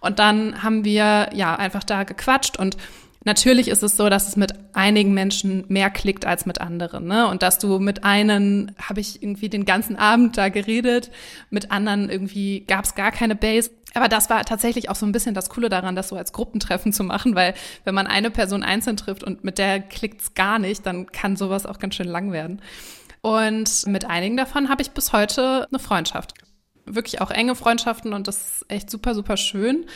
Und 0.00 0.18
dann 0.18 0.62
haben 0.64 0.84
wir 0.84 1.30
ja 1.32 1.54
einfach 1.54 1.84
da 1.84 2.02
gequatscht 2.02 2.58
und 2.58 2.76
Natürlich 3.24 3.68
ist 3.68 3.82
es 3.82 3.96
so, 3.96 4.08
dass 4.08 4.28
es 4.28 4.36
mit 4.36 4.52
einigen 4.72 5.12
Menschen 5.12 5.64
mehr 5.68 5.90
klickt 5.90 6.24
als 6.24 6.46
mit 6.46 6.60
anderen. 6.60 7.06
Ne? 7.06 7.26
Und 7.28 7.42
dass 7.42 7.58
du 7.58 7.78
mit 7.78 8.04
einen, 8.04 8.74
habe 8.80 9.00
ich 9.00 9.22
irgendwie 9.22 9.48
den 9.48 9.64
ganzen 9.64 9.96
Abend 9.96 10.38
da 10.38 10.48
geredet, 10.48 11.10
mit 11.50 11.70
anderen 11.70 12.10
irgendwie 12.10 12.60
gab 12.60 12.84
es 12.84 12.94
gar 12.94 13.10
keine 13.10 13.34
Base. 13.34 13.70
Aber 13.94 14.08
das 14.08 14.30
war 14.30 14.44
tatsächlich 14.44 14.88
auch 14.88 14.94
so 14.94 15.06
ein 15.06 15.12
bisschen 15.12 15.34
das 15.34 15.50
Coole 15.50 15.68
daran, 15.68 15.96
das 15.96 16.08
so 16.08 16.16
als 16.16 16.32
Gruppentreffen 16.32 16.92
zu 16.92 17.02
machen, 17.04 17.34
weil 17.34 17.54
wenn 17.84 17.94
man 17.94 18.06
eine 18.06 18.30
Person 18.30 18.62
einzeln 18.62 18.96
trifft 18.96 19.24
und 19.24 19.44
mit 19.44 19.58
der 19.58 19.80
klickt's 19.80 20.34
gar 20.34 20.58
nicht, 20.58 20.86
dann 20.86 21.06
kann 21.06 21.36
sowas 21.36 21.66
auch 21.66 21.78
ganz 21.78 21.94
schön 21.96 22.08
lang 22.08 22.30
werden. 22.30 22.62
Und 23.20 23.86
mit 23.86 24.04
einigen 24.04 24.36
davon 24.36 24.68
habe 24.68 24.82
ich 24.82 24.92
bis 24.92 25.12
heute 25.12 25.66
eine 25.70 25.78
Freundschaft. 25.78 26.34
Wirklich 26.84 27.20
auch 27.20 27.30
enge 27.30 27.54
Freundschaften 27.54 28.12
und 28.12 28.28
das 28.28 28.36
ist 28.36 28.64
echt 28.68 28.90
super, 28.90 29.14
super 29.14 29.36
schön. 29.36 29.86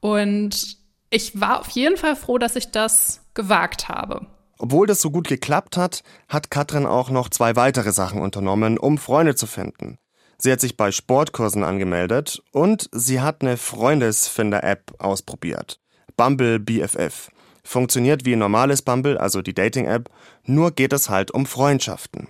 Und 0.00 0.83
ich 1.14 1.40
war 1.40 1.60
auf 1.60 1.68
jeden 1.70 1.96
Fall 1.96 2.16
froh, 2.16 2.38
dass 2.38 2.56
ich 2.56 2.72
das 2.72 3.20
gewagt 3.34 3.88
habe. 3.88 4.26
Obwohl 4.58 4.86
das 4.86 5.00
so 5.00 5.10
gut 5.10 5.28
geklappt 5.28 5.76
hat, 5.76 6.02
hat 6.28 6.50
Katrin 6.50 6.86
auch 6.86 7.08
noch 7.08 7.28
zwei 7.28 7.54
weitere 7.54 7.92
Sachen 7.92 8.20
unternommen, 8.20 8.78
um 8.78 8.98
Freunde 8.98 9.36
zu 9.36 9.46
finden. 9.46 9.98
Sie 10.38 10.50
hat 10.50 10.60
sich 10.60 10.76
bei 10.76 10.90
Sportkursen 10.90 11.62
angemeldet 11.62 12.42
und 12.50 12.88
sie 12.92 13.20
hat 13.20 13.42
eine 13.42 13.56
Freundesfinder-App 13.56 14.94
ausprobiert. 14.98 15.80
Bumble 16.16 16.58
BFF. 16.58 17.30
Funktioniert 17.62 18.24
wie 18.24 18.34
ein 18.34 18.40
normales 18.40 18.82
Bumble, 18.82 19.16
also 19.16 19.40
die 19.40 19.54
Dating-App, 19.54 20.10
nur 20.44 20.72
geht 20.72 20.92
es 20.92 21.08
halt 21.08 21.30
um 21.30 21.46
Freundschaften. 21.46 22.28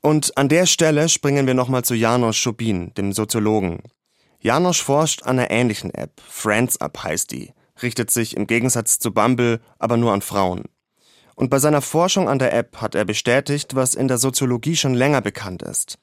Und 0.00 0.38
an 0.38 0.48
der 0.48 0.66
Stelle 0.66 1.08
springen 1.08 1.48
wir 1.48 1.54
nochmal 1.54 1.84
zu 1.84 1.94
Janos 1.94 2.36
Schubin, 2.36 2.94
dem 2.94 3.12
Soziologen. 3.12 3.82
Janos 4.40 4.78
forscht 4.78 5.24
an 5.24 5.40
einer 5.40 5.50
ähnlichen 5.50 5.92
App, 5.92 6.20
Friends 6.28 6.80
Up 6.80 7.02
heißt 7.02 7.32
die 7.32 7.52
richtet 7.82 8.10
sich 8.10 8.36
im 8.36 8.46
Gegensatz 8.46 8.98
zu 8.98 9.12
Bumble 9.12 9.60
aber 9.78 9.96
nur 9.96 10.12
an 10.12 10.22
Frauen. 10.22 10.64
Und 11.34 11.50
bei 11.50 11.58
seiner 11.58 11.82
Forschung 11.82 12.28
an 12.28 12.38
der 12.38 12.54
App 12.54 12.80
hat 12.80 12.94
er 12.94 13.04
bestätigt, 13.04 13.74
was 13.74 13.94
in 13.94 14.08
der 14.08 14.18
Soziologie 14.18 14.76
schon 14.76 14.94
länger 14.94 15.20
bekannt 15.20 15.62
ist. 15.62 15.98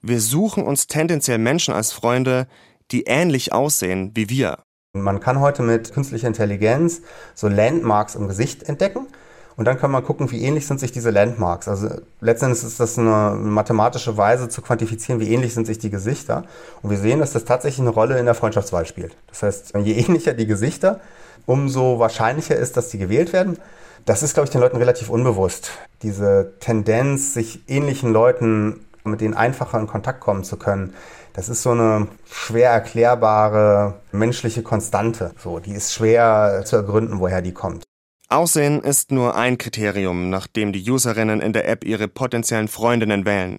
Wir 0.00 0.20
suchen 0.20 0.64
uns 0.64 0.86
tendenziell 0.86 1.38
Menschen 1.38 1.74
als 1.74 1.92
Freunde, 1.92 2.46
die 2.92 3.04
ähnlich 3.04 3.52
aussehen 3.52 4.12
wie 4.14 4.28
wir. 4.28 4.62
Man 4.92 5.20
kann 5.20 5.40
heute 5.40 5.62
mit 5.62 5.92
künstlicher 5.92 6.28
Intelligenz 6.28 7.02
so 7.34 7.48
Landmarks 7.48 8.14
im 8.14 8.28
Gesicht 8.28 8.62
entdecken. 8.62 9.08
Und 9.56 9.64
dann 9.64 9.78
kann 9.78 9.90
man 9.90 10.04
gucken, 10.04 10.30
wie 10.30 10.42
ähnlich 10.42 10.66
sind 10.66 10.80
sich 10.80 10.92
diese 10.92 11.10
Landmarks. 11.10 11.66
Also 11.66 11.88
letztendlich 12.20 12.62
ist 12.62 12.78
das 12.78 12.98
eine 12.98 13.36
mathematische 13.36 14.16
Weise 14.18 14.48
zu 14.48 14.60
quantifizieren, 14.60 15.20
wie 15.20 15.32
ähnlich 15.32 15.54
sind 15.54 15.66
sich 15.66 15.78
die 15.78 15.88
Gesichter. 15.88 16.44
Und 16.82 16.90
wir 16.90 16.98
sehen, 16.98 17.20
dass 17.20 17.32
das 17.32 17.46
tatsächlich 17.46 17.80
eine 17.80 17.90
Rolle 17.90 18.18
in 18.18 18.26
der 18.26 18.34
Freundschaftswahl 18.34 18.84
spielt. 18.84 19.16
Das 19.28 19.42
heißt, 19.42 19.72
je 19.82 19.94
ähnlicher 19.94 20.34
die 20.34 20.46
Gesichter, 20.46 21.00
umso 21.46 21.98
wahrscheinlicher 21.98 22.56
ist, 22.56 22.76
dass 22.76 22.90
die 22.90 22.98
gewählt 22.98 23.32
werden. 23.32 23.58
Das 24.04 24.22
ist, 24.22 24.34
glaube 24.34 24.44
ich, 24.44 24.50
den 24.50 24.60
Leuten 24.60 24.76
relativ 24.76 25.08
unbewusst. 25.08 25.70
Diese 26.02 26.52
Tendenz, 26.60 27.32
sich 27.32 27.62
ähnlichen 27.66 28.12
Leuten 28.12 28.80
mit 29.04 29.20
denen 29.20 29.34
einfacher 29.34 29.78
in 29.80 29.86
Kontakt 29.86 30.20
kommen 30.20 30.44
zu 30.44 30.56
können, 30.56 30.92
das 31.32 31.48
ist 31.48 31.62
so 31.62 31.70
eine 31.70 32.08
schwer 32.30 32.70
erklärbare 32.70 33.94
menschliche 34.10 34.62
Konstante. 34.62 35.32
So, 35.38 35.58
die 35.60 35.74
ist 35.74 35.92
schwer 35.92 36.62
zu 36.64 36.76
ergründen, 36.76 37.20
woher 37.20 37.42
die 37.42 37.52
kommt. 37.52 37.84
Aussehen 38.28 38.80
ist 38.82 39.12
nur 39.12 39.36
ein 39.36 39.56
Kriterium, 39.56 40.30
nach 40.30 40.48
dem 40.48 40.72
die 40.72 40.90
Userinnen 40.90 41.40
in 41.40 41.52
der 41.52 41.68
App 41.68 41.84
ihre 41.84 42.08
potenziellen 42.08 42.66
Freundinnen 42.66 43.24
wählen. 43.24 43.58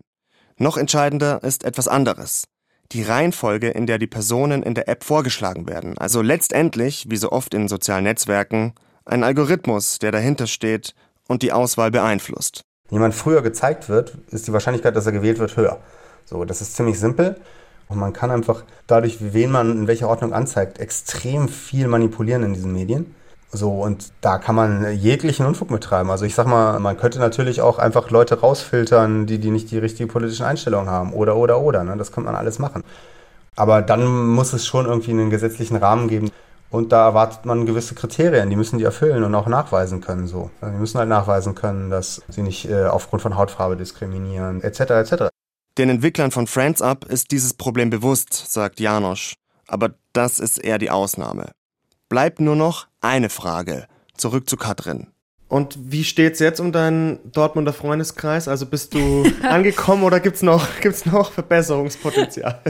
Noch 0.57 0.75
entscheidender 0.75 1.41
ist 1.41 1.63
etwas 1.63 1.87
anderes. 1.87 2.43
Die 2.91 3.01
Reihenfolge, 3.01 3.69
in 3.69 3.85
der 3.85 3.97
die 3.97 4.07
Personen 4.07 4.63
in 4.63 4.73
der 4.73 4.89
App 4.89 5.05
vorgeschlagen 5.05 5.69
werden. 5.69 5.97
Also 5.97 6.21
letztendlich, 6.21 7.05
wie 7.09 7.15
so 7.15 7.31
oft 7.31 7.53
in 7.53 7.69
sozialen 7.69 8.03
Netzwerken, 8.03 8.73
ein 9.05 9.23
Algorithmus, 9.23 9.99
der 9.99 10.11
dahinter 10.11 10.47
steht 10.47 10.93
und 11.29 11.43
die 11.43 11.53
Auswahl 11.53 11.91
beeinflusst. 11.91 12.65
Wenn 12.89 12.97
jemand 12.97 13.15
früher 13.15 13.41
gezeigt 13.41 13.87
wird, 13.87 14.17
ist 14.31 14.47
die 14.47 14.53
Wahrscheinlichkeit, 14.53 14.97
dass 14.97 15.05
er 15.05 15.13
gewählt 15.13 15.39
wird, 15.39 15.55
höher. 15.55 15.79
So, 16.25 16.43
das 16.43 16.59
ist 16.59 16.75
ziemlich 16.75 16.99
simpel. 16.99 17.39
Und 17.87 17.99
man 17.99 18.11
kann 18.11 18.31
einfach 18.31 18.65
dadurch, 18.85 19.33
wen 19.33 19.49
man 19.49 19.71
in 19.71 19.87
welcher 19.87 20.09
Ordnung 20.09 20.33
anzeigt, 20.33 20.79
extrem 20.79 21.47
viel 21.47 21.87
manipulieren 21.87 22.43
in 22.43 22.53
diesen 22.53 22.73
Medien. 22.73 23.15
So, 23.51 23.71
und 23.71 24.11
da 24.21 24.37
kann 24.39 24.55
man 24.55 24.93
jeglichen 24.97 25.45
Unfug 25.45 25.71
mittreiben. 25.71 26.11
Also 26.11 26.25
ich 26.25 26.35
sag 26.35 26.47
mal, 26.47 26.79
man 26.79 26.97
könnte 26.97 27.19
natürlich 27.19 27.61
auch 27.61 27.79
einfach 27.79 28.09
Leute 28.09 28.41
rausfiltern, 28.41 29.25
die, 29.25 29.39
die 29.39 29.51
nicht 29.51 29.71
die 29.71 29.77
richtige 29.77 30.11
politische 30.11 30.45
Einstellung 30.45 30.89
haben. 30.89 31.13
Oder, 31.13 31.37
oder, 31.37 31.61
oder. 31.61 31.83
Ne? 31.83 31.95
Das 31.95 32.11
kann 32.11 32.25
man 32.25 32.35
alles 32.35 32.59
machen. 32.59 32.83
Aber 33.55 33.81
dann 33.81 34.27
muss 34.27 34.53
es 34.53 34.67
schon 34.67 34.85
irgendwie 34.85 35.11
einen 35.11 35.29
gesetzlichen 35.29 35.77
Rahmen 35.77 36.09
geben. 36.09 36.29
Und 36.69 36.91
da 36.91 37.05
erwartet 37.05 37.45
man 37.45 37.65
gewisse 37.65 37.95
Kriterien, 37.95 38.49
die 38.49 38.57
müssen 38.57 38.77
die 38.77 38.83
erfüllen 38.83 39.23
und 39.23 39.33
auch 39.33 39.47
nachweisen 39.47 40.01
können. 40.01 40.27
So, 40.27 40.51
also 40.59 40.73
die 40.73 40.79
müssen 40.79 40.99
halt 40.99 41.07
nachweisen 41.07 41.55
können, 41.55 41.89
dass 41.89 42.21
sie 42.27 42.41
nicht 42.41 42.69
äh, 42.69 42.85
aufgrund 42.85 43.21
von 43.21 43.37
Hautfarbe 43.37 43.77
diskriminieren, 43.77 44.61
etc. 44.61 44.79
etc. 44.81 45.13
Den 45.77 45.89
Entwicklern 45.89 46.31
von 46.31 46.45
Friends 46.45 46.81
Up 46.81 47.05
ist 47.05 47.31
dieses 47.31 47.53
Problem 47.53 47.89
bewusst, 47.89 48.51
sagt 48.51 48.81
Janosch. 48.81 49.35
Aber 49.67 49.91
das 50.11 50.39
ist 50.39 50.57
eher 50.57 50.77
die 50.77 50.89
Ausnahme. 50.89 51.51
Bleibt 52.09 52.39
nur 52.39 52.55
noch 52.55 52.87
eine 53.01 53.29
Frage. 53.29 53.87
Zurück 54.15 54.49
zu 54.49 54.57
Katrin. 54.57 55.07
Und 55.49 55.77
wie 55.79 56.03
steht's 56.03 56.39
jetzt 56.39 56.59
um 56.59 56.71
deinen 56.71 57.19
Dortmunder 57.31 57.73
Freundeskreis? 57.73 58.47
Also 58.47 58.65
bist 58.65 58.93
du 58.93 59.25
angekommen 59.43 60.03
oder 60.03 60.19
gibt's 60.19 60.41
noch, 60.41 60.67
gibt's 60.81 61.05
noch 61.05 61.31
Verbesserungspotenzial? 61.31 62.61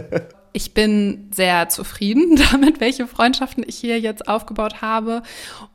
Ich 0.53 0.73
bin 0.73 1.29
sehr 1.33 1.69
zufrieden 1.69 2.39
damit, 2.51 2.79
welche 2.79 3.07
Freundschaften 3.07 3.63
ich 3.67 3.77
hier 3.77 3.99
jetzt 3.99 4.27
aufgebaut 4.27 4.81
habe 4.81 5.23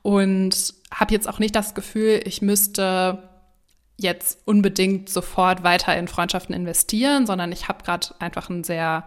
und 0.02 0.74
habe 0.92 1.12
jetzt 1.12 1.28
auch 1.28 1.38
nicht 1.38 1.54
das 1.56 1.74
Gefühl, 1.74 2.20
ich 2.24 2.42
müsste 2.42 3.22
jetzt 3.96 4.38
unbedingt 4.44 5.08
sofort 5.08 5.62
weiter 5.62 5.96
in 5.96 6.08
Freundschaften 6.08 6.54
investieren, 6.54 7.26
sondern 7.26 7.52
ich 7.52 7.68
habe 7.68 7.84
gerade 7.84 8.08
einfach 8.18 8.50
ein 8.50 8.64
sehr 8.64 9.04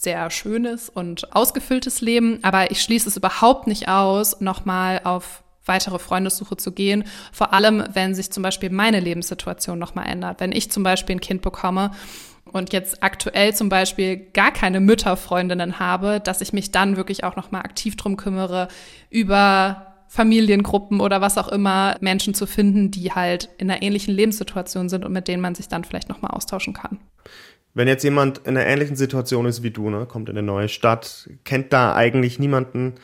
sehr 0.00 0.30
schönes 0.30 0.88
und 0.88 1.34
ausgefülltes 1.36 2.00
Leben, 2.00 2.38
aber 2.42 2.70
ich 2.70 2.82
schließe 2.82 3.08
es 3.08 3.18
überhaupt 3.18 3.66
nicht 3.66 3.88
aus, 3.88 4.40
nochmal 4.40 5.02
auf 5.04 5.42
weitere 5.66 5.98
Freundessuche 5.98 6.56
zu 6.56 6.72
gehen. 6.72 7.04
Vor 7.32 7.52
allem, 7.52 7.84
wenn 7.92 8.14
sich 8.14 8.32
zum 8.32 8.42
Beispiel 8.42 8.70
meine 8.70 8.98
Lebenssituation 8.98 9.78
nochmal 9.78 10.08
ändert. 10.08 10.40
Wenn 10.40 10.52
ich 10.52 10.70
zum 10.70 10.82
Beispiel 10.82 11.16
ein 11.16 11.20
Kind 11.20 11.42
bekomme 11.42 11.90
und 12.50 12.72
jetzt 12.72 13.02
aktuell 13.02 13.54
zum 13.54 13.68
Beispiel 13.68 14.16
gar 14.32 14.52
keine 14.52 14.80
Mütterfreundinnen 14.80 15.78
habe, 15.78 16.18
dass 16.18 16.40
ich 16.40 16.54
mich 16.54 16.72
dann 16.72 16.96
wirklich 16.96 17.22
auch 17.22 17.36
nochmal 17.36 17.60
aktiv 17.60 17.96
drum 17.96 18.16
kümmere, 18.16 18.68
über 19.10 19.86
Familiengruppen 20.08 21.00
oder 21.00 21.20
was 21.20 21.36
auch 21.36 21.48
immer 21.48 21.96
Menschen 22.00 22.34
zu 22.34 22.46
finden, 22.46 22.90
die 22.90 23.12
halt 23.12 23.50
in 23.58 23.70
einer 23.70 23.82
ähnlichen 23.82 24.14
Lebenssituation 24.14 24.88
sind 24.88 25.04
und 25.04 25.12
mit 25.12 25.28
denen 25.28 25.42
man 25.42 25.54
sich 25.54 25.68
dann 25.68 25.84
vielleicht 25.84 26.08
nochmal 26.08 26.32
austauschen 26.32 26.72
kann. 26.72 26.98
Wenn 27.74 27.88
jetzt 27.88 28.02
jemand 28.02 28.38
in 28.38 28.56
einer 28.56 28.66
ähnlichen 28.66 28.96
Situation 28.96 29.46
ist 29.46 29.62
wie 29.62 29.70
du, 29.70 29.90
ne, 29.90 30.06
kommt 30.06 30.28
in 30.28 30.36
eine 30.36 30.46
neue 30.46 30.68
Stadt, 30.68 31.28
kennt 31.44 31.72
da 31.72 31.94
eigentlich 31.94 32.38
niemanden, 32.38 32.94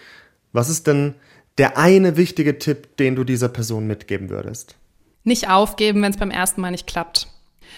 was 0.53 0.69
ist 0.69 0.87
denn 0.87 1.15
der 1.59 1.79
eine 1.79 2.17
wichtige 2.17 2.59
Tipp, 2.59 2.97
den 2.97 3.17
du 3.17 3.25
dieser 3.25 3.49
Person 3.49 3.87
mitgeben 3.87 4.29
würdest? 4.29 4.77
Nicht 5.25 5.49
aufgeben, 5.49 6.03
wenn 6.03 6.13
es 6.13 6.19
beim 6.19 6.31
ersten 6.31 6.61
Mal 6.61 6.71
nicht 6.71 6.87
klappt. 6.87 7.29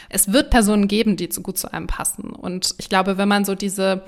Es 0.08 0.32
wird 0.32 0.50
Personen 0.50 0.88
geben, 0.88 1.16
die 1.16 1.28
zu 1.28 1.42
gut 1.42 1.58
zu 1.58 1.72
einem 1.72 1.86
passen. 1.86 2.30
Und 2.30 2.74
ich 2.78 2.88
glaube, 2.88 3.18
wenn 3.18 3.28
man 3.28 3.44
so 3.44 3.54
diese, 3.54 4.04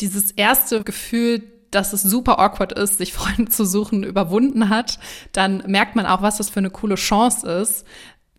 dieses 0.00 0.32
erste 0.32 0.82
Gefühl, 0.82 1.42
dass 1.70 1.92
es 1.92 2.02
super 2.02 2.38
awkward 2.38 2.72
ist, 2.72 2.98
sich 2.98 3.12
Freunde 3.14 3.50
zu 3.50 3.64
suchen, 3.64 4.02
überwunden 4.02 4.68
hat, 4.68 4.98
dann 5.32 5.62
merkt 5.66 5.96
man 5.96 6.06
auch, 6.06 6.22
was 6.22 6.38
das 6.38 6.50
für 6.50 6.60
eine 6.60 6.70
coole 6.70 6.96
Chance 6.96 7.50
ist, 7.50 7.86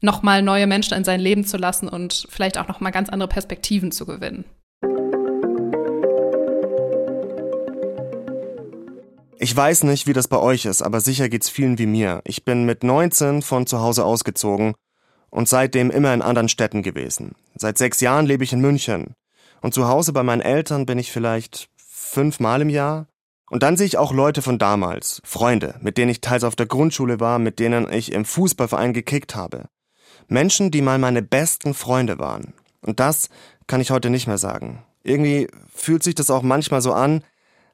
nochmal 0.01 0.41
neue 0.41 0.67
Menschen 0.67 0.95
in 0.95 1.03
sein 1.03 1.19
Leben 1.19 1.45
zu 1.45 1.57
lassen 1.57 1.87
und 1.87 2.27
vielleicht 2.29 2.57
auch 2.57 2.67
nochmal 2.67 2.91
ganz 2.91 3.09
andere 3.09 3.29
Perspektiven 3.29 3.91
zu 3.91 4.05
gewinnen. 4.05 4.45
Ich 9.43 9.55
weiß 9.55 9.85
nicht, 9.85 10.05
wie 10.05 10.13
das 10.13 10.27
bei 10.27 10.37
euch 10.37 10.65
ist, 10.65 10.83
aber 10.83 11.01
sicher 11.01 11.27
geht's 11.27 11.49
vielen 11.49 11.79
wie 11.79 11.87
mir. 11.87 12.21
Ich 12.25 12.45
bin 12.45 12.63
mit 12.65 12.83
19 12.83 13.41
von 13.41 13.65
zu 13.65 13.79
Hause 13.79 14.05
ausgezogen 14.05 14.75
und 15.31 15.49
seitdem 15.49 15.89
immer 15.89 16.13
in 16.13 16.21
anderen 16.21 16.47
Städten 16.47 16.83
gewesen. 16.83 17.33
Seit 17.55 17.79
sechs 17.79 18.01
Jahren 18.01 18.27
lebe 18.27 18.43
ich 18.43 18.53
in 18.53 18.61
München. 18.61 19.15
Und 19.61 19.73
zu 19.73 19.87
Hause 19.87 20.13
bei 20.13 20.21
meinen 20.21 20.41
Eltern 20.41 20.85
bin 20.85 20.99
ich 20.99 21.11
vielleicht 21.11 21.69
fünfmal 21.75 22.61
im 22.61 22.69
Jahr. 22.69 23.07
Und 23.49 23.63
dann 23.63 23.77
sehe 23.77 23.87
ich 23.87 23.97
auch 23.97 24.13
Leute 24.13 24.43
von 24.43 24.59
damals, 24.59 25.21
Freunde, 25.25 25.75
mit 25.81 25.97
denen 25.97 26.11
ich 26.11 26.21
teils 26.21 26.43
auf 26.43 26.55
der 26.55 26.67
Grundschule 26.67 27.19
war, 27.19 27.39
mit 27.39 27.57
denen 27.59 27.91
ich 27.91 28.11
im 28.11 28.25
Fußballverein 28.25 28.93
gekickt 28.93 29.35
habe. 29.35 29.69
Menschen, 30.31 30.71
die 30.71 30.81
mal 30.81 30.97
meine 30.97 31.21
besten 31.21 31.73
Freunde 31.73 32.17
waren. 32.17 32.53
Und 32.81 32.99
das 33.01 33.29
kann 33.67 33.81
ich 33.81 33.91
heute 33.91 34.09
nicht 34.09 34.27
mehr 34.27 34.37
sagen. 34.37 34.81
Irgendwie 35.03 35.47
fühlt 35.75 36.03
sich 36.03 36.15
das 36.15 36.31
auch 36.31 36.41
manchmal 36.41 36.81
so 36.81 36.93
an, 36.93 37.23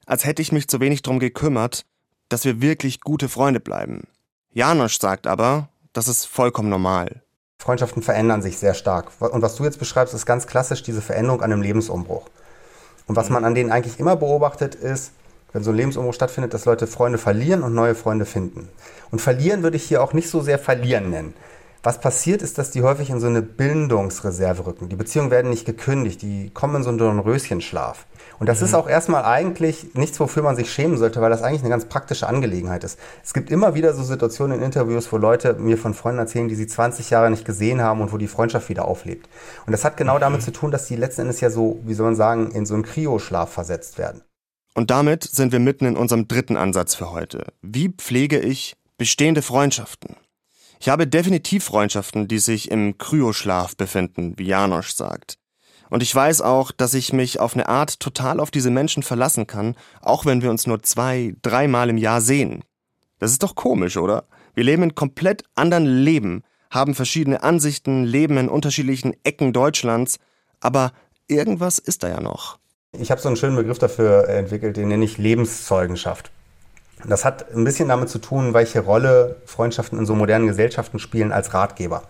als 0.08 0.26
hätte 0.26 0.42
ich 0.42 0.52
mich 0.52 0.68
zu 0.68 0.80
wenig 0.80 1.04
drum 1.04 1.20
gekümmert, 1.20 1.86
dass 2.30 2.46
wir 2.46 2.60
wirklich 2.60 3.02
gute 3.02 3.30
Freunde 3.30 3.60
bleiben. 3.60 4.08
Janosch 4.52 5.00
sagt 5.00 5.28
aber, 5.28 5.70
das 5.94 6.08
ist 6.08 6.26
vollkommen 6.26 6.70
normal. 6.70 7.22
Freundschaften 7.60 8.02
verändern 8.02 8.42
sich 8.42 8.58
sehr 8.58 8.74
stark. 8.74 9.12
Und 9.20 9.42
was 9.44 9.56
du 9.56 9.64
jetzt 9.64 9.80
beschreibst, 9.80 10.16
ist 10.16 10.26
ganz 10.26 10.48
klassisch 10.48 10.82
diese 10.82 11.02
Veränderung 11.02 11.42
an 11.42 11.52
einem 11.52 11.62
Lebensumbruch. 11.62 12.28
Und 13.06 13.16
was 13.16 13.30
man 13.30 13.46
an 13.46 13.54
denen 13.54 13.72
eigentlich 13.72 14.00
immer 14.00 14.16
beobachtet, 14.16 14.74
ist, 14.74 15.12
wenn 15.54 15.64
so 15.64 15.70
ein 15.70 15.78
Lebensumbruch 15.78 16.14
stattfindet, 16.14 16.56
dass 16.56 16.66
Leute 16.66 16.88
Freunde 16.88 17.20
verlieren 17.20 17.62
und 17.62 17.76
neue 17.76 17.94
Freunde 17.94 18.26
finden. 18.26 18.68
Und 19.12 19.20
verlieren 19.20 19.62
würde 19.62 19.78
ich 19.78 19.84
hier 19.84 20.02
auch 20.02 20.14
nicht 20.14 20.30
so 20.30 20.42
sehr 20.42 20.58
verlieren 20.58 21.12
nennen. 21.12 21.34
Was 21.88 22.02
passiert 22.02 22.42
ist, 22.42 22.58
dass 22.58 22.70
die 22.70 22.82
häufig 22.82 23.10
in 23.12 23.22
so 23.22 23.28
eine 23.28 23.42
Bindungsreserve 23.42 24.66
rücken. 24.66 24.90
Die 24.90 24.98
Beziehungen 24.98 25.32
werden 25.32 25.50
nicht 25.50 25.66
gekündigt, 25.66 26.22
die 26.22 26.50
kommen 26.50 26.76
in 26.76 26.84
so 26.84 26.90
einen 26.90 26.98
Dornröschenschlaf. 26.98 28.08
Und 28.40 28.50
das 28.50 28.60
mhm. 28.60 28.66
ist 28.66 28.74
auch 28.74 28.90
erstmal 28.90 29.24
eigentlich 29.24 29.94
nichts, 29.94 30.20
wofür 30.20 30.44
man 30.44 30.58
sich 30.58 30.70
schämen 30.70 30.98
sollte, 30.98 31.22
weil 31.22 31.30
das 31.30 31.44
eigentlich 31.44 31.62
eine 31.62 31.70
ganz 31.70 31.86
praktische 31.86 32.28
Angelegenheit 32.28 32.84
ist. 32.84 33.00
Es 33.24 33.34
gibt 33.34 33.50
immer 33.50 33.74
wieder 33.74 33.94
so 33.94 34.04
Situationen 34.04 34.58
in 34.58 34.66
Interviews, 34.66 35.10
wo 35.14 35.18
Leute 35.18 35.54
mir 35.54 35.78
von 35.78 35.94
Freunden 35.94 36.20
erzählen, 36.20 36.50
die 36.50 36.56
sie 36.56 36.68
20 36.68 37.10
Jahre 37.10 37.30
nicht 37.30 37.46
gesehen 37.46 37.82
haben 37.82 38.02
und 38.02 38.12
wo 38.12 38.18
die 38.18 38.28
Freundschaft 38.28 38.68
wieder 38.68 38.84
auflebt. 38.84 39.30
Und 39.66 39.72
das 39.72 39.86
hat 39.86 39.96
genau 39.96 40.16
mhm. 40.16 40.20
damit 40.20 40.42
zu 40.42 40.52
tun, 40.52 40.72
dass 40.72 40.88
die 40.88 40.98
letzten 40.98 41.22
Endes 41.22 41.40
ja 41.40 41.50
so, 41.50 41.80
wie 41.86 41.94
soll 41.94 42.08
man 42.08 42.18
sagen, 42.18 42.52
in 42.52 42.66
so 42.66 42.74
einen 42.74 42.84
Kryoschlaf 42.84 43.50
versetzt 43.50 43.98
werden. 43.98 44.24
Und 44.74 44.92
damit 44.92 45.24
sind 45.24 45.54
wir 45.54 45.60
mitten 45.60 45.86
in 45.86 45.96
unserem 45.96 46.28
dritten 46.28 46.58
Ansatz 46.58 46.96
für 46.96 47.12
heute. 47.12 47.46
Wie 47.62 47.88
pflege 47.88 48.40
ich 48.40 48.76
bestehende 48.98 49.42
Freundschaften? 49.42 50.18
Ich 50.80 50.90
habe 50.90 51.08
definitiv 51.08 51.64
Freundschaften, 51.64 52.28
die 52.28 52.40
sich 52.40 52.70
im 52.70 52.98
Kryoschlaf 52.98 53.76
befinden, 53.76 54.34
wie 54.38 54.46
Janosch 54.46 54.94
sagt. 54.94 55.38
Und 55.90 56.04
ich 56.04 56.14
weiß 56.14 56.42
auch, 56.42 56.72
dass 56.72 56.94
ich 56.94 57.14
mich 57.14 57.40
auf 57.40 57.54
eine 57.54 57.70
Art 57.70 58.00
total 58.00 58.40
auf 58.40 58.52
diese 58.52 58.70
Menschen 58.70 59.04
verlassen 59.04 59.48
kann, 59.48 59.76
auch 60.02 60.26
wenn 60.26 60.42
wir 60.42 60.50
uns 60.50 60.68
nur 60.68 60.84
zwei, 60.84 61.36
dreimal 61.42 61.90
im 61.90 61.98
Jahr 61.98 62.22
sehen. 62.22 62.64
Das 63.20 63.32
ist 63.32 63.44
doch 63.44 63.56
komisch, 63.56 63.98
oder? 63.98 64.26
Wir 64.54 64.64
leben 64.64 64.84
in 64.84 64.96
komplett 64.96 65.44
anderen 65.56 65.86
Leben, 65.86 66.44
haben 66.70 66.94
verschiedene 66.94 67.42
Ansichten, 67.42 68.04
leben 68.04 68.38
in 68.38 68.50
unterschiedlichen 68.50 69.16
Ecken 69.24 69.54
Deutschlands, 69.54 70.20
aber 70.60 70.92
irgendwas 71.28 71.80
ist 71.80 72.04
da 72.04 72.10
ja 72.10 72.20
noch. 72.20 72.60
Ich 72.92 73.12
habe 73.12 73.22
so 73.22 73.30
einen 73.30 73.38
schönen 73.38 73.56
Begriff 73.56 73.80
dafür 73.80 74.28
entwickelt, 74.28 74.78
den 74.78 74.90
nenne 74.90 75.06
ich 75.06 75.18
Lebenszeugenschaft. 75.18 76.32
Das 77.06 77.26
hat 77.26 77.54
ein 77.54 77.64
bisschen 77.64 77.90
damit 77.90 78.10
zu 78.10 78.20
tun, 78.20 78.54
welche 78.54 78.80
Rolle 78.80 79.38
Freundschaften 79.46 80.00
in 80.00 80.06
so 80.06 80.16
modernen 80.16 80.48
Gesellschaften 80.48 81.00
spielen 81.00 81.32
als 81.32 81.54
Ratgeber. 81.54 82.04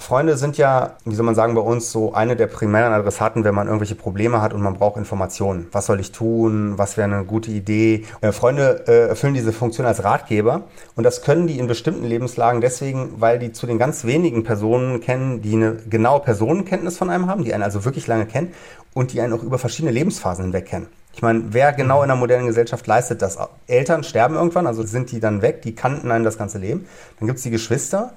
Freunde 0.00 0.36
sind 0.38 0.56
ja, 0.56 0.96
wie 1.04 1.14
soll 1.14 1.26
man 1.26 1.34
sagen, 1.34 1.54
bei 1.54 1.60
uns 1.60 1.92
so 1.92 2.14
eine 2.14 2.34
der 2.34 2.46
primären 2.46 2.92
Adressaten, 2.92 3.44
wenn 3.44 3.54
man 3.54 3.66
irgendwelche 3.66 3.94
Probleme 3.94 4.40
hat 4.40 4.54
und 4.54 4.62
man 4.62 4.74
braucht 4.74 4.96
Informationen. 4.96 5.68
Was 5.72 5.86
soll 5.86 6.00
ich 6.00 6.10
tun? 6.10 6.78
Was 6.78 6.96
wäre 6.96 7.12
eine 7.12 7.24
gute 7.24 7.50
Idee? 7.50 8.06
Äh, 8.22 8.32
Freunde 8.32 8.84
äh, 8.88 9.08
erfüllen 9.08 9.34
diese 9.34 9.52
Funktion 9.52 9.86
als 9.86 10.02
Ratgeber 10.02 10.62
und 10.96 11.04
das 11.04 11.22
können 11.22 11.46
die 11.46 11.58
in 11.58 11.66
bestimmten 11.66 12.04
Lebenslagen 12.04 12.60
deswegen, 12.60 13.20
weil 13.20 13.38
die 13.38 13.52
zu 13.52 13.66
den 13.66 13.78
ganz 13.78 14.04
wenigen 14.04 14.42
Personen 14.42 15.00
kennen, 15.00 15.42
die 15.42 15.54
eine 15.54 15.76
genaue 15.88 16.20
Personenkenntnis 16.20 16.96
von 16.96 17.10
einem 17.10 17.26
haben, 17.26 17.44
die 17.44 17.52
einen 17.52 17.62
also 17.62 17.84
wirklich 17.84 18.06
lange 18.06 18.26
kennen 18.26 18.52
und 18.94 19.12
die 19.12 19.20
einen 19.20 19.34
auch 19.34 19.42
über 19.42 19.58
verschiedene 19.58 19.92
Lebensphasen 19.92 20.46
hinweg 20.46 20.66
kennen. 20.66 20.88
Ich 21.12 21.22
meine, 21.22 21.42
wer 21.50 21.72
genau 21.72 22.02
in 22.02 22.10
einer 22.10 22.18
modernen 22.18 22.46
Gesellschaft 22.46 22.86
leistet 22.86 23.20
das? 23.20 23.36
Eltern 23.66 24.04
sterben 24.04 24.36
irgendwann, 24.36 24.66
also 24.66 24.82
sind 24.84 25.10
die 25.10 25.20
dann 25.20 25.42
weg, 25.42 25.62
die 25.62 25.74
kannten 25.74 26.10
einen 26.10 26.24
das 26.24 26.38
ganze 26.38 26.58
Leben. 26.58 26.86
Dann 27.18 27.26
gibt 27.26 27.38
es 27.38 27.42
die 27.42 27.50
Geschwister, 27.50 28.12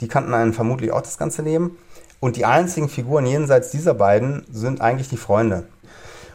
die 0.00 0.08
kannten 0.08 0.32
einen 0.32 0.52
vermutlich 0.52 0.92
auch 0.92 1.02
das 1.02 1.18
ganze 1.18 1.42
Leben. 1.42 1.76
Und 2.20 2.36
die 2.36 2.44
einzigen 2.44 2.88
Figuren 2.88 3.26
jenseits 3.26 3.70
dieser 3.70 3.94
beiden 3.94 4.44
sind 4.50 4.80
eigentlich 4.80 5.08
die 5.08 5.16
Freunde. 5.16 5.64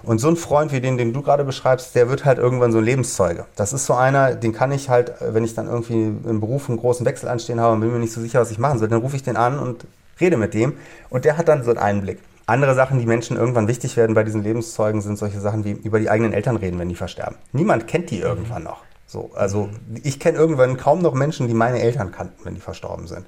Und 0.03 0.19
so 0.19 0.29
ein 0.29 0.35
Freund 0.35 0.71
wie 0.71 0.81
den, 0.81 0.97
den 0.97 1.13
du 1.13 1.21
gerade 1.21 1.43
beschreibst, 1.43 1.95
der 1.95 2.09
wird 2.09 2.25
halt 2.25 2.39
irgendwann 2.39 2.71
so 2.71 2.79
ein 2.79 2.83
Lebenszeuge. 2.83 3.45
Das 3.55 3.71
ist 3.71 3.85
so 3.85 3.93
einer, 3.93 4.33
den 4.33 4.51
kann 4.51 4.71
ich 4.71 4.89
halt, 4.89 5.13
wenn 5.21 5.43
ich 5.43 5.53
dann 5.53 5.67
irgendwie 5.67 5.93
im 5.93 6.39
Beruf 6.39 6.69
einen 6.69 6.79
großen 6.79 7.05
Wechsel 7.05 7.29
anstehen 7.29 7.59
habe 7.59 7.73
und 7.73 7.81
bin 7.81 7.91
mir 7.91 7.99
nicht 7.99 8.13
so 8.13 8.21
sicher, 8.21 8.41
was 8.41 8.51
ich 8.51 8.57
machen 8.57 8.79
soll, 8.79 8.87
dann 8.87 9.01
rufe 9.01 9.15
ich 9.15 9.23
den 9.23 9.37
an 9.37 9.59
und 9.59 9.85
rede 10.19 10.37
mit 10.37 10.53
dem 10.53 10.73
und 11.09 11.25
der 11.25 11.37
hat 11.37 11.47
dann 11.47 11.63
so 11.63 11.69
einen 11.69 11.79
Einblick. 11.79 12.19
Andere 12.45 12.75
Sachen, 12.75 12.99
die 12.99 13.05
Menschen 13.05 13.37
irgendwann 13.37 13.67
wichtig 13.67 13.97
werden 13.97 14.13
bei 14.13 14.23
diesen 14.23 14.43
Lebenszeugen, 14.43 15.01
sind 15.01 15.17
solche 15.17 15.39
Sachen 15.39 15.63
wie 15.63 15.71
über 15.71 15.99
die 15.99 16.09
eigenen 16.09 16.33
Eltern 16.33 16.57
reden, 16.57 16.79
wenn 16.79 16.89
die 16.89 16.95
versterben. 16.95 17.37
Niemand 17.53 17.87
kennt 17.87 18.09
die 18.09 18.19
irgendwann 18.19 18.63
noch. 18.63 18.83
So, 19.07 19.31
also 19.35 19.69
ich 20.03 20.19
kenne 20.19 20.37
irgendwann 20.37 20.77
kaum 20.77 21.01
noch 21.01 21.13
Menschen, 21.13 21.47
die 21.47 21.53
meine 21.53 21.81
Eltern 21.81 22.11
kannten, 22.11 22.45
wenn 22.45 22.55
die 22.55 22.61
verstorben 22.61 23.07
sind. 23.07 23.25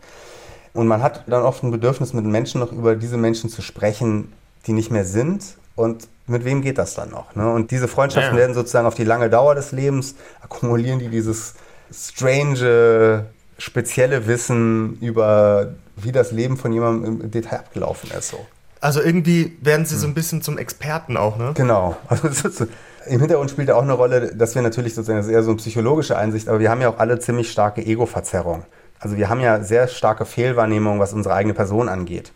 Und 0.73 0.87
man 0.87 1.03
hat 1.03 1.23
dann 1.27 1.43
oft 1.43 1.61
ein 1.63 1.71
Bedürfnis, 1.71 2.13
mit 2.13 2.25
Menschen 2.25 2.59
noch 2.59 2.71
über 2.71 2.95
diese 2.95 3.17
Menschen 3.17 3.49
zu 3.49 3.61
sprechen, 3.61 4.33
die 4.65 4.73
nicht 4.73 4.91
mehr 4.91 5.05
sind. 5.05 5.57
Und 5.75 6.07
mit 6.25 6.45
wem 6.45 6.61
geht 6.61 6.77
das 6.77 6.95
dann 6.95 7.09
noch? 7.09 7.35
Ne? 7.35 7.51
Und 7.51 7.71
diese 7.71 7.87
Freundschaften 7.87 8.33
ja. 8.33 8.39
werden 8.39 8.53
sozusagen 8.53 8.87
auf 8.87 8.95
die 8.95 9.03
lange 9.03 9.29
Dauer 9.29 9.55
des 9.55 9.71
Lebens, 9.71 10.15
akkumulieren 10.41 10.99
die 10.99 11.09
dieses 11.09 11.55
strange, 11.91 13.25
spezielle 13.57 14.25
Wissen 14.25 14.97
über, 14.99 15.73
wie 15.95 16.11
das 16.11 16.31
Leben 16.31 16.57
von 16.57 16.71
jemandem 16.73 17.21
im 17.21 17.31
Detail 17.31 17.59
abgelaufen 17.59 18.09
ist. 18.17 18.29
So. 18.29 18.45
Also 18.83 19.01
irgendwie 19.01 19.57
werden 19.61 19.85
sie 19.85 19.95
so 19.95 20.05
ein 20.05 20.13
bisschen 20.13 20.41
zum 20.41 20.57
Experten 20.57 21.15
auch, 21.15 21.37
ne? 21.37 21.51
Genau. 21.55 21.95
Also 22.09 22.65
im 23.05 23.19
Hintergrund 23.19 23.49
spielt 23.49 23.69
ja 23.69 23.75
auch 23.75 23.81
eine 23.81 23.93
Rolle, 23.93 24.35
dass 24.35 24.55
wir 24.55 24.61
natürlich 24.61 24.93
sozusagen, 24.93 25.19
das 25.19 25.27
ist 25.27 25.31
eher 25.31 25.43
so 25.43 25.51
eine 25.51 25.57
psychologische 25.57 26.17
Einsicht, 26.17 26.49
aber 26.49 26.59
wir 26.59 26.69
haben 26.69 26.81
ja 26.81 26.89
auch 26.89 26.99
alle 26.99 27.17
ziemlich 27.19 27.49
starke 27.49 27.85
Ego-Verzerrung. 27.85 28.63
Also 28.99 29.15
wir 29.15 29.29
haben 29.29 29.39
ja 29.39 29.63
sehr 29.63 29.87
starke 29.87 30.25
Fehlwahrnehmung, 30.25 30.99
was 30.99 31.13
unsere 31.13 31.33
eigene 31.33 31.53
Person 31.53 31.87
angeht. 31.87 32.33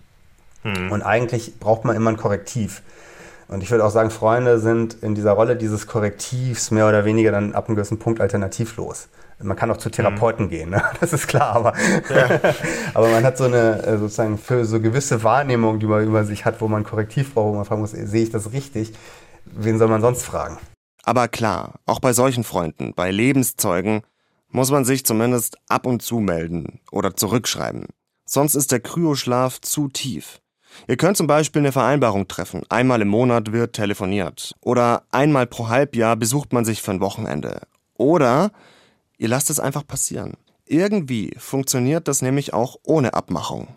Hm. 0.63 0.91
Und 0.91 1.01
eigentlich 1.01 1.59
braucht 1.59 1.83
man 1.83 1.97
immer 1.97 2.11
ein 2.11 2.17
Korrektiv. 2.17 2.81
Und 3.47 3.63
ich 3.63 3.71
würde 3.71 3.85
auch 3.85 3.91
sagen, 3.91 4.09
Freunde 4.09 4.59
sind 4.59 4.95
in 5.01 5.15
dieser 5.15 5.31
Rolle 5.31 5.55
dieses 5.55 5.87
Korrektivs 5.87 6.71
mehr 6.71 6.87
oder 6.87 7.05
weniger 7.05 7.31
dann 7.31 7.53
ab 7.53 7.67
einem 7.67 7.75
gewissen 7.75 7.99
Punkt 7.99 8.19
alternativlos. 8.19 9.07
Man 9.39 9.55
kann 9.55 9.69
auch 9.69 9.77
zu 9.77 9.89
Therapeuten 9.89 10.45
mhm. 10.45 10.49
gehen, 10.49 10.69
ne? 10.71 10.83
das 10.99 11.13
ist 11.13 11.27
klar, 11.27 11.55
aber, 11.55 11.73
ja. 12.09 12.39
aber 12.93 13.09
man 13.09 13.23
hat 13.23 13.37
so 13.37 13.45
eine 13.45 13.83
äh, 13.83 13.97
sozusagen 13.97 14.37
für 14.37 14.65
so 14.65 14.81
gewisse 14.81 15.23
Wahrnehmung, 15.23 15.79
die 15.79 15.85
man 15.85 16.03
über 16.03 16.25
sich 16.25 16.43
hat, 16.43 16.59
wo 16.59 16.67
man 16.67 16.83
Korrektiv 16.83 17.33
braucht, 17.33 17.53
wo 17.53 17.55
man 17.55 17.65
fragen 17.65 17.81
muss, 17.81 17.91
sehe 17.91 18.23
ich 18.23 18.31
das 18.31 18.51
richtig? 18.51 18.93
Wen 19.45 19.77
soll 19.77 19.87
man 19.87 20.01
sonst 20.01 20.23
fragen? 20.23 20.57
Aber 21.03 21.27
klar, 21.27 21.75
auch 21.85 21.99
bei 21.99 22.13
solchen 22.13 22.43
Freunden, 22.43 22.93
bei 22.95 23.11
Lebenszeugen, 23.11 24.01
muss 24.49 24.71
man 24.71 24.85
sich 24.85 25.05
zumindest 25.05 25.57
ab 25.69 25.85
und 25.85 26.01
zu 26.01 26.19
melden 26.19 26.81
oder 26.91 27.15
zurückschreiben. 27.15 27.85
Sonst 28.25 28.55
ist 28.55 28.71
der 28.71 28.79
Kryoschlaf 28.79 29.61
zu 29.61 29.87
tief. 29.87 30.41
Ihr 30.87 30.97
könnt 30.97 31.17
zum 31.17 31.27
Beispiel 31.27 31.61
eine 31.61 31.71
Vereinbarung 31.71 32.27
treffen. 32.27 32.63
Einmal 32.69 33.01
im 33.01 33.07
Monat 33.07 33.51
wird 33.51 33.73
telefoniert. 33.73 34.55
Oder 34.61 35.03
einmal 35.11 35.47
pro 35.47 35.69
Halbjahr 35.69 36.15
besucht 36.15 36.53
man 36.53 36.65
sich 36.65 36.81
für 36.81 36.91
ein 36.91 37.01
Wochenende. 37.01 37.61
Oder 37.97 38.51
ihr 39.17 39.27
lasst 39.27 39.49
es 39.49 39.59
einfach 39.59 39.85
passieren. 39.85 40.33
Irgendwie 40.65 41.33
funktioniert 41.37 42.07
das 42.07 42.21
nämlich 42.21 42.53
auch 42.53 42.77
ohne 42.83 43.13
Abmachung. 43.13 43.69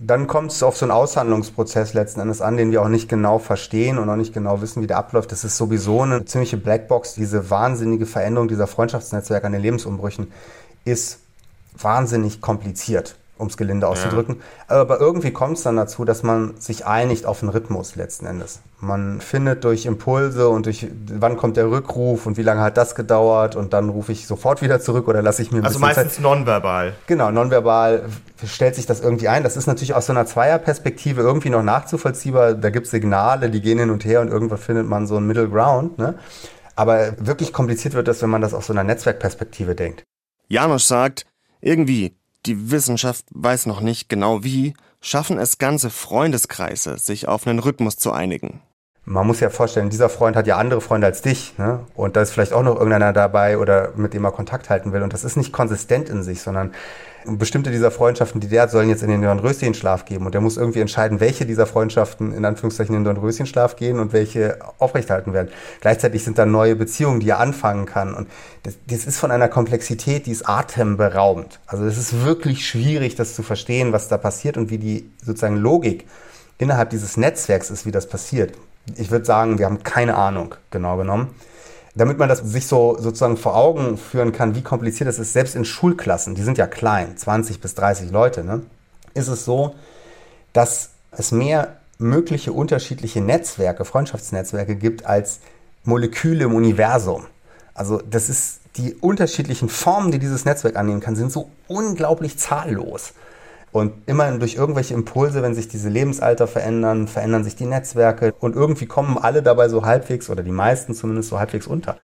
Dann 0.00 0.28
kommt 0.28 0.52
es 0.52 0.62
auf 0.62 0.76
so 0.76 0.84
einen 0.84 0.92
Aushandlungsprozess 0.92 1.92
letzten 1.92 2.20
Endes 2.20 2.40
an, 2.40 2.56
den 2.56 2.70
wir 2.70 2.82
auch 2.82 2.88
nicht 2.88 3.08
genau 3.08 3.40
verstehen 3.40 3.98
und 3.98 4.08
auch 4.08 4.16
nicht 4.16 4.32
genau 4.32 4.60
wissen, 4.60 4.80
wie 4.80 4.86
der 4.86 4.96
abläuft. 4.96 5.32
Das 5.32 5.42
ist 5.42 5.56
sowieso 5.56 6.02
eine 6.02 6.24
ziemliche 6.24 6.56
Blackbox. 6.56 7.14
Diese 7.14 7.50
wahnsinnige 7.50 8.06
Veränderung 8.06 8.46
dieser 8.46 8.68
Freundschaftsnetzwerke 8.68 9.46
an 9.46 9.52
den 9.52 9.62
Lebensumbrüchen 9.62 10.32
ist 10.84 11.18
wahnsinnig 11.76 12.40
kompliziert 12.40 13.16
um 13.38 13.46
es 13.46 13.56
gelinde 13.56 13.88
auszudrücken. 13.88 14.36
Ja. 14.68 14.80
Aber 14.80 15.00
irgendwie 15.00 15.30
kommt 15.32 15.56
es 15.56 15.62
dann 15.62 15.76
dazu, 15.76 16.04
dass 16.04 16.22
man 16.22 16.54
sich 16.58 16.86
einigt 16.86 17.24
auf 17.24 17.42
einen 17.42 17.50
Rhythmus 17.50 17.96
letzten 17.96 18.26
Endes. 18.26 18.60
Man 18.80 19.20
findet 19.20 19.64
durch 19.64 19.86
Impulse 19.86 20.48
und 20.48 20.66
durch 20.66 20.86
wann 21.12 21.36
kommt 21.36 21.56
der 21.56 21.70
Rückruf 21.70 22.26
und 22.26 22.36
wie 22.36 22.42
lange 22.42 22.60
hat 22.60 22.76
das 22.76 22.94
gedauert 22.94 23.56
und 23.56 23.72
dann 23.72 23.88
rufe 23.88 24.12
ich 24.12 24.26
sofort 24.26 24.62
wieder 24.62 24.80
zurück 24.80 25.08
oder 25.08 25.22
lasse 25.22 25.42
ich 25.42 25.50
mir 25.50 25.58
ein 25.58 25.64
Also 25.64 25.78
meistens 25.78 26.14
Zeit. 26.14 26.22
nonverbal. 26.22 26.94
Genau, 27.06 27.30
nonverbal 27.30 28.04
stellt 28.44 28.74
sich 28.74 28.86
das 28.86 29.00
irgendwie 29.00 29.28
ein. 29.28 29.42
Das 29.42 29.56
ist 29.56 29.66
natürlich 29.66 29.94
aus 29.94 30.06
so 30.06 30.12
einer 30.12 30.26
Zweierperspektive 30.26 31.22
irgendwie 31.22 31.50
noch 31.50 31.62
nachzuvollziehbar. 31.62 32.54
Da 32.54 32.70
gibt 32.70 32.86
es 32.86 32.92
Signale, 32.92 33.50
die 33.50 33.60
gehen 33.60 33.78
hin 33.78 33.90
und 33.90 34.04
her 34.04 34.20
und 34.20 34.28
irgendwann 34.28 34.58
findet 34.58 34.86
man 34.86 35.06
so 35.06 35.16
einen 35.16 35.26
Middle 35.26 35.48
Ground. 35.48 35.98
Ne? 35.98 36.14
Aber 36.76 37.14
wirklich 37.18 37.52
kompliziert 37.52 37.94
wird 37.94 38.06
das, 38.06 38.22
wenn 38.22 38.30
man 38.30 38.42
das 38.42 38.54
aus 38.54 38.66
so 38.68 38.72
einer 38.72 38.84
Netzwerkperspektive 38.84 39.74
denkt. 39.74 40.04
Janusz 40.46 40.86
sagt, 40.86 41.26
irgendwie 41.60 42.16
die 42.48 42.70
Wissenschaft 42.70 43.26
weiß 43.30 43.66
noch 43.66 43.80
nicht 43.80 44.08
genau 44.08 44.42
wie, 44.42 44.74
schaffen 45.00 45.38
es 45.38 45.58
ganze 45.58 45.90
Freundeskreise, 45.90 46.98
sich 46.98 47.28
auf 47.28 47.46
einen 47.46 47.58
Rhythmus 47.58 47.96
zu 47.96 48.10
einigen. 48.10 48.60
man 49.04 49.26
muss 49.26 49.40
ja 49.40 49.50
vorstellen, 49.50 49.90
dieser 49.90 50.08
Freund 50.08 50.34
hat 50.34 50.46
ja 50.46 50.56
andere 50.56 50.80
Freunde 50.80 51.06
als 51.06 51.22
dich. 51.22 51.56
Ne? 51.58 51.80
Und 51.94 52.16
da 52.16 52.22
ist 52.22 52.32
vielleicht 52.32 52.52
auch 52.52 52.62
noch 52.62 52.76
irgendeiner 52.76 53.12
dabei 53.12 53.58
oder 53.58 53.92
mit 53.96 54.14
dem 54.14 54.24
er 54.24 54.32
Kontakt 54.32 54.70
halten 54.70 54.92
will. 54.92 55.02
Und 55.02 55.12
das 55.12 55.24
ist 55.24 55.36
nicht 55.36 55.52
konsistent 55.52 56.08
in 56.08 56.22
sich, 56.22 56.42
sondern 56.42 56.72
bestimmte 57.24 57.70
dieser 57.70 57.90
Freundschaften, 57.90 58.40
die 58.40 58.48
der 58.48 58.62
hat, 58.62 58.70
sollen 58.70 58.88
jetzt 58.88 59.02
in 59.02 59.10
den 59.10 59.22
Dornröschenschlaf 59.22 60.04
geben. 60.04 60.26
Und 60.26 60.34
der 60.34 60.40
muss 60.40 60.56
irgendwie 60.56 60.80
entscheiden, 60.80 61.20
welche 61.20 61.46
dieser 61.46 61.66
Freundschaften 61.66 62.32
in 62.32 62.44
Anführungszeichen 62.44 62.94
in 62.94 63.04
den 63.04 63.14
Dornröschenschlaf 63.14 63.76
gehen 63.76 63.98
und 63.98 64.12
welche 64.12 64.58
aufrechterhalten 64.78 65.32
werden. 65.32 65.48
Gleichzeitig 65.80 66.24
sind 66.24 66.38
da 66.38 66.46
neue 66.46 66.76
Beziehungen, 66.76 67.20
die 67.20 67.30
er 67.30 67.40
anfangen 67.40 67.86
kann. 67.86 68.14
Und 68.14 68.28
das, 68.62 68.76
das 68.86 69.06
ist 69.06 69.18
von 69.18 69.30
einer 69.30 69.48
Komplexität, 69.48 70.26
die 70.26 70.32
ist 70.32 70.48
atemberaubend. 70.48 71.60
Also 71.66 71.84
es 71.84 71.98
ist 71.98 72.24
wirklich 72.24 72.66
schwierig, 72.66 73.16
das 73.16 73.34
zu 73.34 73.42
verstehen, 73.42 73.92
was 73.92 74.08
da 74.08 74.16
passiert 74.16 74.56
und 74.56 74.70
wie 74.70 74.78
die 74.78 75.10
sozusagen 75.22 75.56
Logik 75.56 76.06
innerhalb 76.58 76.90
dieses 76.90 77.16
Netzwerks 77.16 77.70
ist, 77.70 77.86
wie 77.86 77.92
das 77.92 78.08
passiert. 78.08 78.52
Ich 78.96 79.10
würde 79.10 79.24
sagen, 79.24 79.58
wir 79.58 79.66
haben 79.66 79.82
keine 79.82 80.16
Ahnung, 80.16 80.54
genau 80.70 80.96
genommen. 80.96 81.28
Damit 81.98 82.16
man 82.16 82.28
das 82.28 82.38
sich 82.38 82.68
so 82.68 82.96
sozusagen 82.96 83.36
vor 83.36 83.56
Augen 83.56 83.98
führen 83.98 84.30
kann, 84.30 84.54
wie 84.54 84.62
kompliziert 84.62 85.08
das 85.08 85.18
ist, 85.18 85.32
selbst 85.32 85.56
in 85.56 85.64
Schulklassen, 85.64 86.36
die 86.36 86.42
sind 86.44 86.56
ja 86.56 86.68
klein, 86.68 87.16
20 87.16 87.60
bis 87.60 87.74
30 87.74 88.12
Leute, 88.12 88.44
ne, 88.44 88.62
ist 89.14 89.26
es 89.26 89.44
so, 89.44 89.74
dass 90.52 90.90
es 91.10 91.32
mehr 91.32 91.78
mögliche 91.98 92.52
unterschiedliche 92.52 93.20
Netzwerke, 93.20 93.84
Freundschaftsnetzwerke 93.84 94.76
gibt 94.76 95.06
als 95.06 95.40
Moleküle 95.82 96.44
im 96.44 96.54
Universum. 96.54 97.26
Also 97.74 98.00
das 98.08 98.28
ist 98.28 98.60
die 98.76 98.94
unterschiedlichen 98.94 99.68
Formen, 99.68 100.12
die 100.12 100.20
dieses 100.20 100.44
Netzwerk 100.44 100.76
annehmen 100.76 101.00
kann, 101.00 101.16
sind 101.16 101.32
so 101.32 101.50
unglaublich 101.66 102.38
zahllos. 102.38 103.12
Und 103.72 103.92
immer 104.06 104.30
durch 104.38 104.54
irgendwelche 104.54 104.94
Impulse, 104.94 105.42
wenn 105.42 105.54
sich 105.54 105.68
diese 105.68 105.88
Lebensalter 105.88 106.46
verändern, 106.46 107.08
verändern 107.08 107.44
sich 107.44 107.56
die 107.56 107.66
Netzwerke 107.66 108.34
und 108.40 108.56
irgendwie 108.56 108.86
kommen 108.86 109.18
alle 109.18 109.42
dabei 109.42 109.68
so 109.68 109.84
halbwegs 109.84 110.30
oder 110.30 110.42
die 110.42 110.52
meisten 110.52 110.94
zumindest 110.94 111.28
so 111.28 111.38
halbwegs 111.38 111.66
unter. 111.66 111.98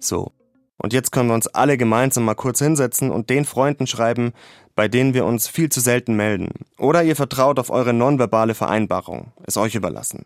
So. 0.00 0.32
Und 0.78 0.92
jetzt 0.92 1.12
können 1.12 1.28
wir 1.28 1.34
uns 1.34 1.46
alle 1.46 1.76
gemeinsam 1.76 2.24
mal 2.24 2.34
kurz 2.34 2.58
hinsetzen 2.58 3.12
und 3.12 3.30
den 3.30 3.44
Freunden 3.44 3.86
schreiben, 3.86 4.32
bei 4.74 4.88
denen 4.88 5.14
wir 5.14 5.24
uns 5.24 5.46
viel 5.46 5.68
zu 5.68 5.80
selten 5.80 6.16
melden. 6.16 6.50
Oder 6.76 7.04
ihr 7.04 7.14
vertraut 7.14 7.60
auf 7.60 7.70
eure 7.70 7.92
nonverbale 7.92 8.54
Vereinbarung. 8.54 9.32
Ist 9.46 9.58
euch 9.58 9.76
überlassen. 9.76 10.24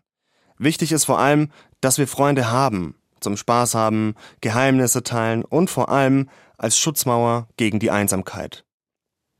Wichtig 0.58 0.92
ist 0.92 1.04
vor 1.04 1.18
allem, 1.18 1.50
dass 1.82 1.98
wir 1.98 2.08
Freunde 2.08 2.50
haben, 2.50 2.94
zum 3.20 3.36
Spaß 3.36 3.74
haben, 3.74 4.14
Geheimnisse 4.40 5.02
teilen 5.02 5.44
und 5.44 5.70
vor 5.70 5.88
allem 5.88 6.28
als 6.58 6.78
Schutzmauer 6.78 7.48
gegen 7.56 7.78
die 7.78 7.90
Einsamkeit. 7.90 8.64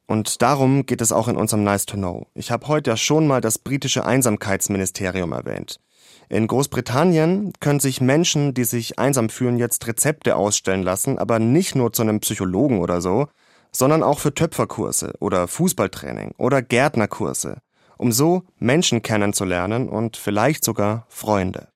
Und 0.07 0.41
darum 0.43 0.87
geht 0.87 1.01
es 1.01 1.13
auch 1.13 1.29
in 1.29 1.37
unserem 1.37 1.65
Nice 1.65 1.87
to 1.87 1.97
Know. 1.97 2.27
Ich 2.35 2.51
habe 2.51 2.69
heute 2.69 2.91
ja 2.91 2.97
schon 2.97 3.27
mal 3.27 3.41
das 3.41 3.59
britische 3.59 4.07
Einsamkeitsministerium 4.07 5.33
erwähnt. 5.33 5.81
In 6.29 6.47
Großbritannien 6.47 7.53
können 7.61 7.81
sich 7.81 8.01
Menschen, 8.01 8.55
die 8.55 8.65
sich 8.65 8.99
einsam 8.99 9.29
fühlen, 9.29 9.59
jetzt 9.59 9.87
Rezepte 9.87 10.37
ausstellen 10.37 10.83
lassen, 10.83 11.19
aber 11.19 11.39
nicht 11.39 11.75
nur 11.75 11.93
zu 11.93 12.03
einem 12.03 12.21
Psychologen 12.21 12.81
oder 12.81 13.01
so, 13.01 13.29
sondern 13.73 14.03
auch 14.03 14.19
für 14.19 14.35
Töpferkurse 14.35 15.15
oder 15.21 15.49
Fußballtraining 15.49 16.33
oder 16.39 16.63
Gärtnerkurse, 16.63 17.59
um 17.97 18.11
so 18.11 18.43
Menschen 18.59 19.03
kennenzulernen 19.03 19.89
und 19.89 20.17
vielleicht 20.17 20.65
sogar 20.65 21.07
Freunde. 21.09 21.69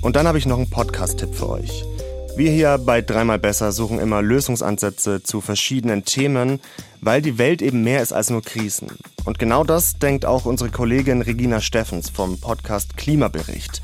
Und 0.00 0.14
dann 0.14 0.28
habe 0.28 0.38
ich 0.38 0.46
noch 0.46 0.58
einen 0.58 0.70
Podcast-Tipp 0.70 1.34
für 1.34 1.48
euch. 1.48 1.84
Wir 2.36 2.52
hier 2.52 2.78
bei 2.78 3.02
Dreimal 3.02 3.40
Besser 3.40 3.72
suchen 3.72 3.98
immer 3.98 4.22
Lösungsansätze 4.22 5.24
zu 5.24 5.40
verschiedenen 5.40 6.04
Themen, 6.04 6.60
weil 7.00 7.20
die 7.20 7.36
Welt 7.36 7.62
eben 7.62 7.82
mehr 7.82 8.00
ist 8.00 8.12
als 8.12 8.30
nur 8.30 8.42
Krisen. 8.42 8.90
Und 9.24 9.40
genau 9.40 9.64
das 9.64 9.98
denkt 9.98 10.24
auch 10.24 10.44
unsere 10.44 10.70
Kollegin 10.70 11.20
Regina 11.20 11.60
Steffens 11.60 12.10
vom 12.10 12.40
Podcast 12.40 12.96
Klimabericht. 12.96 13.82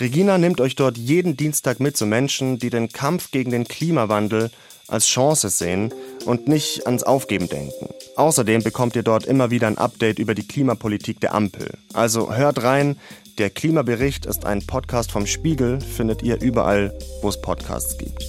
Regina 0.00 0.38
nimmt 0.38 0.62
euch 0.62 0.76
dort 0.76 0.96
jeden 0.96 1.36
Dienstag 1.36 1.78
mit 1.78 1.94
zu 1.94 2.06
Menschen, 2.06 2.58
die 2.58 2.70
den 2.70 2.88
Kampf 2.88 3.30
gegen 3.32 3.50
den 3.50 3.68
Klimawandel 3.68 4.50
als 4.88 5.06
Chance 5.06 5.50
sehen 5.50 5.92
und 6.24 6.48
nicht 6.48 6.86
ans 6.86 7.02
Aufgeben 7.02 7.50
denken. 7.50 7.90
Außerdem 8.16 8.62
bekommt 8.62 8.96
ihr 8.96 9.02
dort 9.02 9.26
immer 9.26 9.50
wieder 9.50 9.66
ein 9.66 9.78
Update 9.78 10.18
über 10.18 10.34
die 10.34 10.48
Klimapolitik 10.48 11.20
der 11.20 11.34
Ampel. 11.34 11.70
Also 11.92 12.34
hört 12.34 12.62
rein, 12.62 12.96
der 13.38 13.50
Klimabericht 13.50 14.26
ist 14.26 14.44
ein 14.44 14.66
Podcast 14.66 15.12
vom 15.12 15.26
Spiegel, 15.26 15.80
findet 15.80 16.22
ihr 16.22 16.40
überall, 16.40 16.96
wo 17.22 17.28
es 17.28 17.40
Podcasts 17.40 17.98
gibt. 17.98 18.24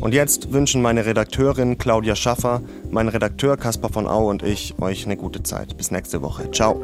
Und 0.00 0.14
jetzt 0.14 0.52
wünschen 0.52 0.80
meine 0.80 1.06
Redakteurin 1.06 1.78
Claudia 1.78 2.14
Schaffer, 2.14 2.62
mein 2.90 3.08
Redakteur 3.08 3.56
Caspar 3.56 3.92
von 3.92 4.06
Au 4.06 4.28
und 4.28 4.42
ich 4.42 4.78
euch 4.80 5.04
eine 5.04 5.16
gute 5.16 5.42
Zeit. 5.42 5.76
Bis 5.76 5.90
nächste 5.90 6.22
Woche. 6.22 6.50
Ciao. 6.52 6.80